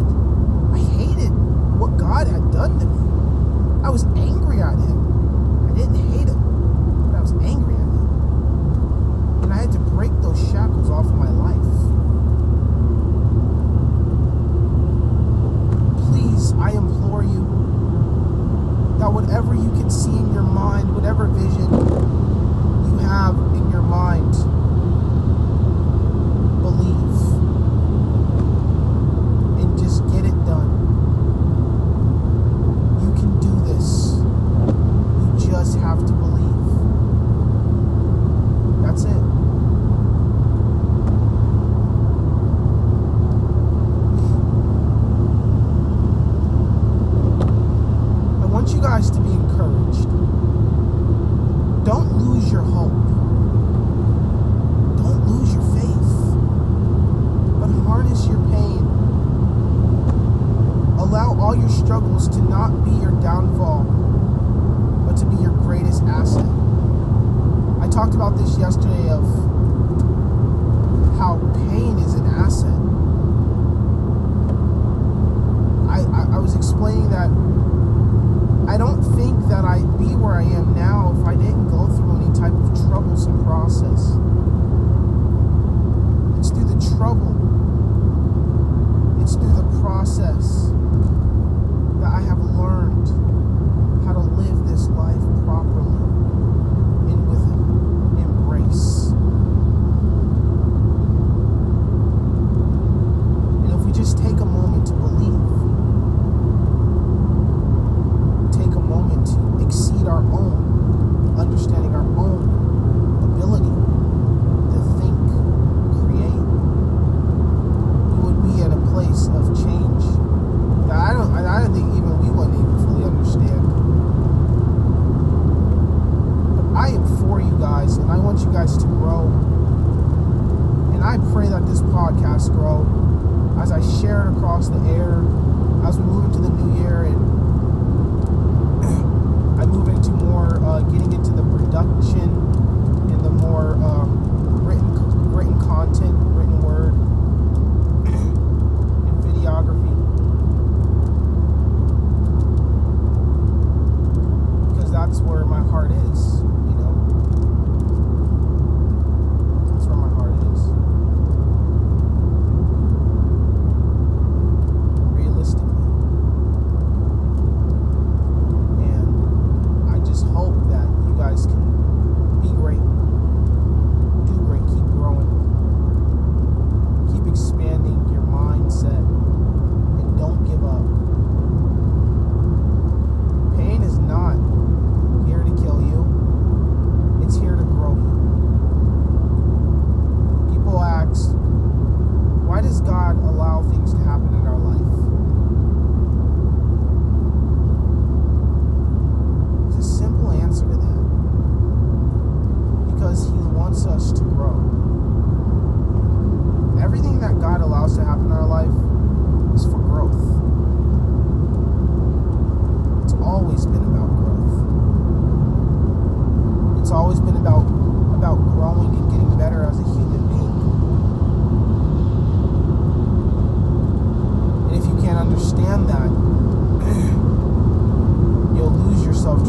I 0.73 0.78
hated 0.78 1.32
what 1.78 1.97
God 1.97 2.28
had 2.28 2.51
done 2.54 2.80
to 2.80 2.86
me. 2.86 3.84
I 3.84 3.89
was 3.89 4.06
angry 4.15 4.62
at 4.62 4.80
him. 4.80 5.69
I 5.69 5.73
didn't 5.75 5.95
hate 6.10 6.30
him, 6.30 7.12
but 7.12 7.17
I 7.17 7.21
was 7.21 7.34
angry 7.34 7.75
at 7.75 7.82
him. 7.82 9.43
And 9.43 9.54
I 9.54 9.58
had 9.58 9.71
to 9.73 9.85
break 9.95 10.12
those 10.21 10.39
shackles 10.51 10.89
off 10.89 11.05
my 11.08 11.29
life. 11.29 11.55
Please, 16.10 16.53
I 16.60 16.71
implore 16.71 17.23
you 17.23 17.43
that 18.99 19.12
whatever 19.12 19.55
you 19.55 19.69
can 19.71 19.89
see 19.89 20.12
in 20.12 20.34
your 20.34 20.43
mind, 20.43 20.93
whatever 20.93 21.27
vision 21.27 21.71
you 22.91 22.97
have 22.99 23.36
in 23.55 23.71
your 23.71 23.81
mind, 23.81 24.31
believe 26.62 27.15
and 29.62 29.77
just 29.79 30.03
get 30.12 30.25
it 30.25 30.36
done. 30.45 30.71
You 33.01 33.13
can 33.13 33.39
do 33.39 33.73
this. 33.73 34.17
You 35.21 35.51
just 35.51 35.77
have 35.79 35.99
to 36.05 36.13
believe. 36.13 36.65
That's 38.84 39.03
it. 39.03 39.21
I 48.41 48.45
want 48.47 48.69
you 48.69 48.81
guys 48.81 49.10
to 49.12 49.19
be 49.19 49.31
encouraged. 49.31 50.05
Don't 51.86 52.12
lose 52.17 52.51
your 52.51 52.62
hope. 52.62 52.91
Don't 54.97 55.25
lose 55.27 55.53
your 55.53 55.63
faith. 55.75 56.12
But 57.60 57.69
harness 57.86 58.25
your 58.27 58.39
pain. 58.51 58.84
Allow 60.99 61.38
all 61.39 61.55
your 61.55 61.69
struggles 61.69 62.27
to 62.29 62.41
not 62.41 62.84
be 62.86 62.91
your 62.91 63.12
downfall, 63.21 63.84
but 65.05 65.17
to 65.17 65.25
be 65.25 65.36
your 65.41 65.51
greatest 65.51 66.03
asset. 66.03 66.45
I 67.81 67.88
talked 67.89 68.15
about 68.15 68.38
this 68.38 68.58
yesterday 68.58 69.10
of 69.10 69.23
how 71.17 71.38
pain 71.69 71.97
is 71.99 72.13
an 72.15 72.25
asset. 72.27 72.73
I, 75.89 75.99
I, 76.12 76.36
I 76.36 76.39
was 76.39 76.55
explaining 76.55 77.10
that 77.12 77.29
I 78.67 78.77
don't 78.77 79.03
think 79.15 79.47
that 79.49 79.63
I'd 79.63 79.97
be 79.99 80.15
where 80.15 80.36
I 80.36 80.43
am 80.43 80.73
now 80.75 81.15
if 81.17 81.25
I 81.25 81.36
didn't 81.36 81.69
go 81.69 81.88
through 81.88 82.17
any 82.17 82.34
type 82.34 82.53
of 82.53 82.73
troublesome 82.89 83.43
process. 83.45 84.12
It's 86.39 86.49
through 86.49 86.67
the 86.73 86.79
trouble, 86.97 87.31
it's 89.21 89.36
through 89.36 89.53
the 89.53 89.67
process 89.81 90.71
that 92.01 92.12
I 92.12 92.21
have 92.21 92.39
learned 92.39 93.08
how 94.05 94.13
to 94.13 94.19
live 94.19 94.67
this 94.67 94.88
life 94.89 95.23
properly 95.45 95.95
and 97.12 97.27
with 97.29 97.43
embrace. 98.19 99.13
And 103.63 103.71
if 103.73 103.86
we 103.86 103.91
just 104.05 104.19
take 104.19 104.39
a 104.39 104.54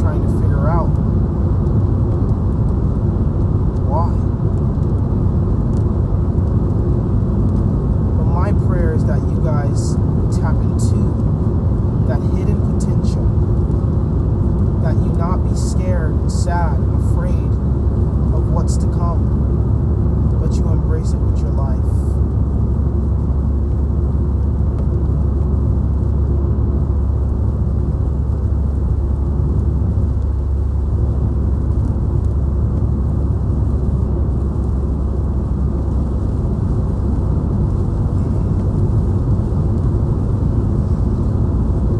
trying 0.01 0.23
to 0.23 0.29
figure 0.41 0.69
out 0.69 0.89
why. 3.89 4.11
But 8.19 8.25
my 8.25 8.53
prayer 8.67 8.95
is 8.95 9.05
that 9.07 9.21
you 9.21 9.41
guys 9.45 9.95
tap 10.37 10.57
into 10.57 11.01
that 12.09 12.21
hidden 12.37 12.61
potential, 12.79 13.25
that 14.83 14.95
you 14.95 15.13
not 15.17 15.39
be 15.49 15.55
scared 15.57 16.13
and 16.13 16.31
sad 16.31 16.79
and 16.79 16.95
afraid 17.11 17.51
of 18.35 18.53
what's 18.53 18.77
to 18.79 18.87
come, 18.87 20.39
but 20.41 20.55
you 20.57 20.69
embrace 20.69 21.13
it 21.13 21.19
with 21.19 21.39
your 21.41 21.51
life. 21.51 21.83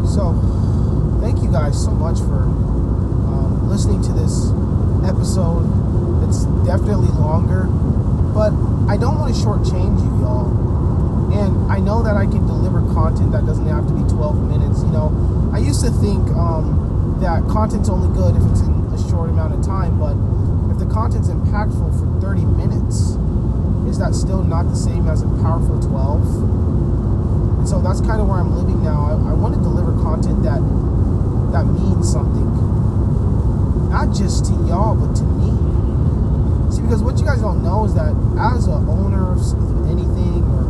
So, 0.07 0.33
thank 1.21 1.43
you 1.43 1.51
guys 1.51 1.77
so 1.83 1.91
much 1.91 2.17
for 2.17 2.41
um, 3.29 3.69
listening 3.69 4.01
to 4.03 4.13
this 4.13 4.49
episode. 5.07 5.67
It's 6.27 6.45
definitely 6.65 7.09
longer, 7.19 7.65
but 8.33 8.51
I 8.89 8.97
don't 8.97 9.19
want 9.19 9.35
to 9.35 9.39
shortchange 9.39 9.99
you, 10.01 10.09
y'all. 10.21 10.49
And 11.33 11.71
I 11.71 11.79
know 11.79 12.01
that 12.01 12.15
I 12.15 12.25
can 12.25 12.47
deliver 12.47 12.81
content 12.93 13.31
that 13.33 13.45
doesn't 13.45 13.67
have 13.67 13.85
to 13.87 13.93
be 13.93 14.09
12 14.09 14.41
minutes. 14.49 14.81
You 14.81 14.89
know, 14.89 15.51
I 15.53 15.59
used 15.59 15.81
to 15.81 15.91
think 15.91 16.25
um, 16.29 17.17
that 17.21 17.43
content's 17.47 17.89
only 17.89 18.09
good 18.17 18.35
if 18.35 18.43
it's 18.49 18.61
in 18.61 18.73
a 18.93 19.09
short 19.09 19.29
amount 19.29 19.53
of 19.53 19.63
time, 19.87 19.99
but 19.99 20.15
if 20.71 20.79
the 20.79 20.93
content's 20.93 21.29
impactful 21.29 21.99
for 21.99 22.21
30 22.21 22.45
minutes, 22.45 23.15
is 23.87 23.99
that 23.99 24.13
still 24.13 24.43
not 24.43 24.63
the 24.63 24.75
same 24.75 25.07
as 25.07 25.21
a 25.21 25.27
powerful 25.41 25.79
12? 25.79 27.59
And 27.59 27.69
so 27.69 27.81
that's 27.81 28.01
kind 28.01 28.21
of 28.21 28.27
where 28.27 28.39
I'm 28.39 28.55
living 28.55 28.83
now. 28.83 29.05
I, 29.05 29.31
I 29.31 29.33
want 29.33 29.55
to 29.55 29.61
deliver 29.61 29.91
content 30.03 30.43
that 30.43 30.59
that 31.51 31.65
means 31.65 32.11
something, 32.11 33.89
not 33.89 34.13
just 34.13 34.45
to 34.45 34.53
y'all, 34.67 34.95
but 34.95 35.15
to 35.15 35.23
me. 35.23 35.55
See, 36.75 36.81
because 36.81 37.01
what 37.01 37.17
you 37.17 37.25
guys 37.25 37.39
don't 37.39 37.63
know 37.63 37.85
is 37.85 37.93
that 37.95 38.11
as 38.37 38.67
an 38.67 38.87
owner 38.89 39.31
of 39.31 39.39
anything 39.87 40.43
or 40.43 40.67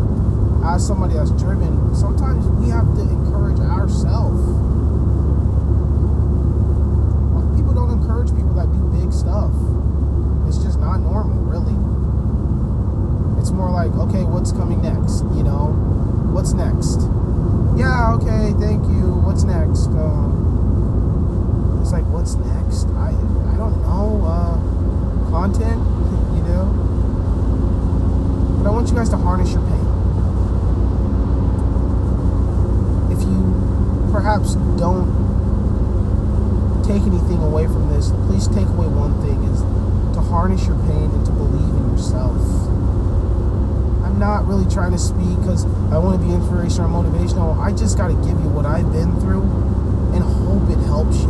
as 0.63 0.85
somebody 0.85 1.15
that's 1.15 1.31
driven, 1.31 1.95
sometimes 1.95 2.45
we 2.61 2.69
have 2.69 2.85
to 2.95 3.01
encourage 3.01 3.59
ourselves. 3.59 4.45
People 7.57 7.73
don't 7.73 7.89
encourage 7.89 8.29
people 8.29 8.53
that 8.53 8.69
do 8.69 8.96
stuff. 9.13 9.51
It's 10.47 10.57
just 10.57 10.79
not 10.79 10.97
normal, 10.99 11.37
really. 11.43 11.75
It's 13.39 13.51
more 13.51 13.71
like, 13.71 13.91
okay, 14.07 14.23
what's 14.23 14.51
coming 14.51 14.81
next? 14.81 15.23
You 15.35 15.43
know, 15.43 15.75
what's 16.33 16.53
next? 16.53 17.01
Yeah, 17.77 18.13
okay, 18.15 18.53
thank 18.59 18.83
you. 18.89 19.21
What's 19.23 19.43
next? 19.43 19.87
Um, 19.93 21.79
it's 21.81 21.91
like, 21.91 22.05
what's 22.07 22.35
next? 22.35 22.87
I 22.97 23.09
I 23.09 23.55
don't 23.57 23.81
know. 23.81 24.23
Uh, 24.25 24.57
content, 25.29 25.77
you 26.35 26.43
know. 26.47 26.65
But 28.57 28.69
I 28.69 28.71
want 28.71 28.89
you 28.89 28.95
guys 28.95 29.09
to 29.09 29.17
harness 29.17 29.51
your 29.51 29.61
pain. 29.61 29.85
If 33.11 33.21
you 33.21 34.09
perhaps 34.11 34.55
don't 34.79 35.26
take 36.87 37.03
anything 37.03 37.43
away 37.43 37.67
from 37.67 37.91
this, 37.91 38.09
please 38.31 38.47
take 38.47 38.67
away 38.71 38.87
one 38.87 39.19
thing: 39.21 39.43
is 39.51 39.59
to 40.15 40.21
harness 40.23 40.65
your 40.65 40.79
pain 40.87 41.11
and 41.11 41.25
to 41.27 41.31
believe 41.35 41.67
in 41.67 41.91
yourself. 41.91 42.39
I'm 44.07 44.17
not 44.17 44.47
really 44.47 44.65
trying 44.71 44.91
to 44.95 44.97
speak 44.97 45.35
because 45.43 45.65
I 45.91 45.99
want 45.99 46.19
to 46.19 46.25
be 46.25 46.33
inspirational 46.33 46.89
or 46.89 47.03
motivational. 47.03 47.59
I 47.59 47.75
just 47.75 47.97
got 47.97 48.07
to 48.07 48.17
give 48.23 48.39
you 48.39 48.49
what 48.49 48.65
I've 48.65 48.91
been 48.91 49.13
through 49.19 49.43
and 50.15 50.23
hope 50.23 50.65
it 50.71 50.81
helps 50.87 51.21
you. 51.21 51.29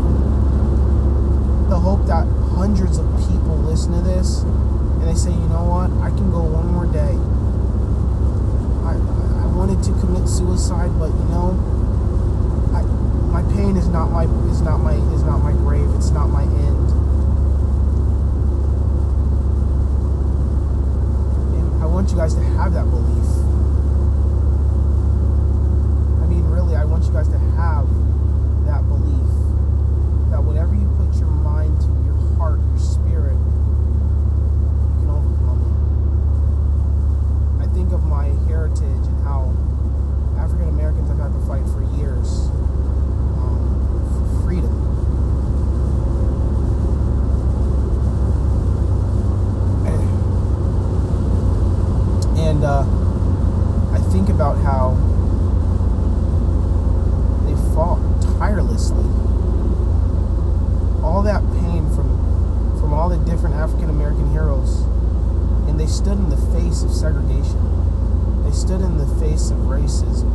The 1.68 1.80
hope 1.80 2.06
that 2.08 2.24
hundreds 2.56 2.98
of 2.98 3.10
people 3.28 3.58
listen 3.66 3.92
to 3.92 4.02
this 4.02 4.46
and 5.02 5.04
they 5.04 5.16
say, 5.16 5.32
you 5.32 5.48
know 5.50 5.66
what, 5.66 5.92
I 6.00 6.16
can 6.16 6.32
go 6.32 6.42
one 6.48 6.72
more 6.72 6.86
day. 6.88 7.18
I, 8.88 8.96
I 8.96 9.46
wanted 9.52 9.84
to 9.84 9.92
commit 10.00 10.30
suicide, 10.30 10.96
but 10.98 11.12
you 11.12 11.28
know, 11.28 11.60
my 13.38 13.54
pain 13.54 13.78
is 13.78 13.88
not 13.88 14.10
my 14.10 14.24
is 14.50 14.62
not 14.62 14.80
my 14.80 14.94
is 15.14 15.22
not 15.22 15.38
my 15.44 15.52
grave. 15.52 15.88
It's 15.94 16.10
not 16.10 16.26
my 16.26 16.42
end. 16.42 16.90
And 21.54 21.84
I 21.84 21.86
want 21.86 22.10
you 22.10 22.18
guys 22.18 22.34
to 22.34 22.42
have 22.42 22.74
that 22.74 22.90
belief. 22.90 23.30
I 26.18 26.26
mean, 26.26 26.46
really, 26.50 26.76
I 26.76 26.84
want 26.84 27.06
you 27.06 27.12
guys 27.12 27.28
to 27.28 27.38
have 27.38 27.86
that 28.66 28.82
belief 28.90 29.30
that 30.34 30.42
whatever 30.42 30.74
you 30.74 30.90
put 30.98 31.14
your 31.20 31.30
mind 31.30 31.80
to, 31.82 31.94
your 32.10 32.18
heart, 32.38 32.58
your 32.58 32.80
spirit, 32.80 33.38
you 33.38 35.06
can 35.06 35.14
overcome 35.14 35.62
it. 37.62 37.70
I 37.70 37.72
think 37.72 37.94
of 37.94 38.02
my 38.04 38.34
heritage 38.50 38.82
and 38.82 39.24
how 39.24 39.54
African 40.42 40.70
Americans 40.70 41.08
have 41.10 41.20
had 41.20 41.34
to 41.34 41.42
fight 41.46 41.66
for 41.70 41.84
years 41.98 42.50
um, 43.38 43.60
for 44.14 44.44
freedom. 44.44 44.88
And 52.58 52.66
uh, 52.66 52.82
I 53.94 54.00
think 54.10 54.30
about 54.30 54.58
how 54.64 54.98
they 57.46 57.54
fought 57.76 58.02
tirelessly. 58.40 59.06
All 61.04 61.22
that 61.22 61.44
pain 61.62 61.88
from 61.94 62.18
from 62.80 62.94
all 62.94 63.10
the 63.10 63.18
different 63.30 63.54
African 63.54 63.92
American 63.92 64.32
heroes, 64.32 64.82
and 65.70 65.80
they 65.80 65.86
stood 65.86 66.18
in 66.18 66.30
the 66.32 66.38
face 66.58 66.82
of 66.82 66.90
segregation. 66.90 67.62
They 68.44 68.52
stood 68.52 68.82
in 68.82 68.98
the 68.98 69.06
face 69.22 69.52
of 69.52 69.58
racism. 69.70 70.34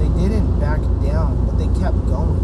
They 0.00 0.08
didn't 0.20 0.58
back 0.58 0.80
down, 1.06 1.46
but 1.46 1.56
they 1.56 1.68
kept 1.78 2.04
going. 2.06 2.42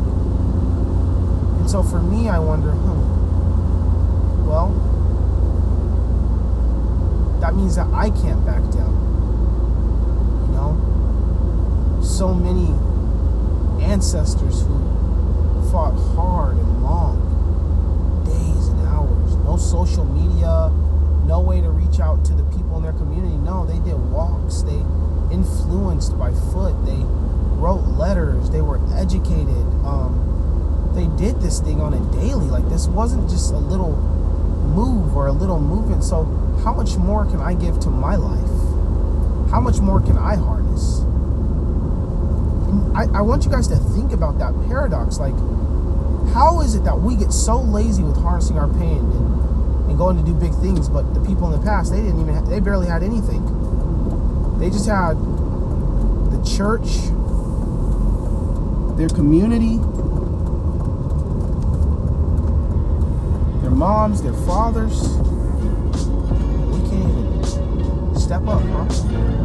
And 1.58 1.68
so 1.68 1.82
for 1.82 2.00
me, 2.00 2.28
I 2.28 2.38
wonder, 2.38 2.70
hmm, 2.70 4.46
well, 4.46 4.68
that 7.42 7.56
means 7.56 7.74
that 7.74 7.88
I 7.92 8.08
can't 8.08 8.46
back 8.46 8.62
down. 8.70 8.94
You 10.46 10.54
know? 10.54 12.00
So 12.00 12.32
many 12.32 12.70
ancestors 13.84 14.62
who 14.62 15.68
fought 15.72 15.94
hard 16.14 16.56
and 16.56 16.82
long, 16.84 17.18
days 18.24 18.68
and 18.68 18.86
hours, 18.86 19.34
no 19.42 19.56
social 19.56 20.04
media, 20.04 20.70
no 21.26 21.40
way 21.40 21.60
to 21.60 21.70
reach 21.70 21.98
out 21.98 22.24
to 22.26 22.32
the 22.32 22.44
people 22.44 22.76
in 22.76 22.84
their 22.84 22.92
community. 22.92 23.36
No, 23.38 23.66
they 23.66 23.80
did 23.80 23.98
walks, 24.12 24.62
they 24.62 24.78
influenced 25.34 26.16
by 26.16 26.30
foot, 26.52 26.78
they 26.86 27.02
wrote 27.58 27.82
letters, 27.98 28.50
they 28.50 28.62
were 28.62 28.78
educated. 28.94 29.66
Um, 29.82 30.92
they 30.94 31.08
did 31.16 31.40
this 31.40 31.58
thing 31.58 31.80
on 31.80 31.92
a 31.92 32.12
daily. 32.12 32.46
Like 32.46 32.68
this 32.68 32.86
wasn't 32.86 33.28
just 33.28 33.52
a 33.52 33.58
little 33.58 33.98
move 34.62 35.16
or 35.16 35.26
a 35.26 35.32
little 35.32 35.60
movement. 35.60 36.04
So 36.04 36.24
how 36.64 36.72
much 36.72 36.96
more 36.96 37.26
can 37.26 37.40
I 37.40 37.54
give 37.54 37.80
to 37.80 37.90
my 37.90 38.16
life? 38.16 39.50
How 39.50 39.60
much 39.60 39.80
more 39.80 40.00
can 40.00 40.16
I 40.16 40.36
harness? 40.36 41.00
I, 42.94 43.18
I 43.18 43.20
want 43.22 43.44
you 43.44 43.50
guys 43.50 43.68
to 43.68 43.76
think 43.76 44.12
about 44.12 44.38
that 44.38 44.54
paradox. 44.68 45.18
Like, 45.18 45.34
how 46.32 46.60
is 46.62 46.74
it 46.74 46.84
that 46.84 46.98
we 46.98 47.16
get 47.16 47.32
so 47.32 47.60
lazy 47.60 48.02
with 48.02 48.16
harnessing 48.16 48.58
our 48.58 48.68
pain 48.68 48.98
and, 48.98 49.90
and 49.90 49.98
going 49.98 50.16
to 50.16 50.22
do 50.22 50.34
big 50.34 50.54
things, 50.54 50.88
but 50.88 51.12
the 51.14 51.20
people 51.20 51.52
in 51.52 51.58
the 51.58 51.66
past, 51.66 51.90
they 51.90 52.00
didn't 52.00 52.20
even, 52.20 52.34
have, 52.34 52.48
they 52.48 52.60
barely 52.60 52.86
had 52.86 53.02
anything. 53.02 53.44
They 54.58 54.70
just 54.70 54.86
had 54.86 55.14
the 56.30 56.42
church, 56.44 57.10
their 58.96 59.08
community, 59.08 59.78
moms, 63.82 64.22
their 64.22 64.32
fathers. 64.46 65.08
We 66.72 66.88
can't 66.88 67.10
even 67.10 68.14
step 68.16 68.46
up, 68.46 68.62
huh? 68.62 69.41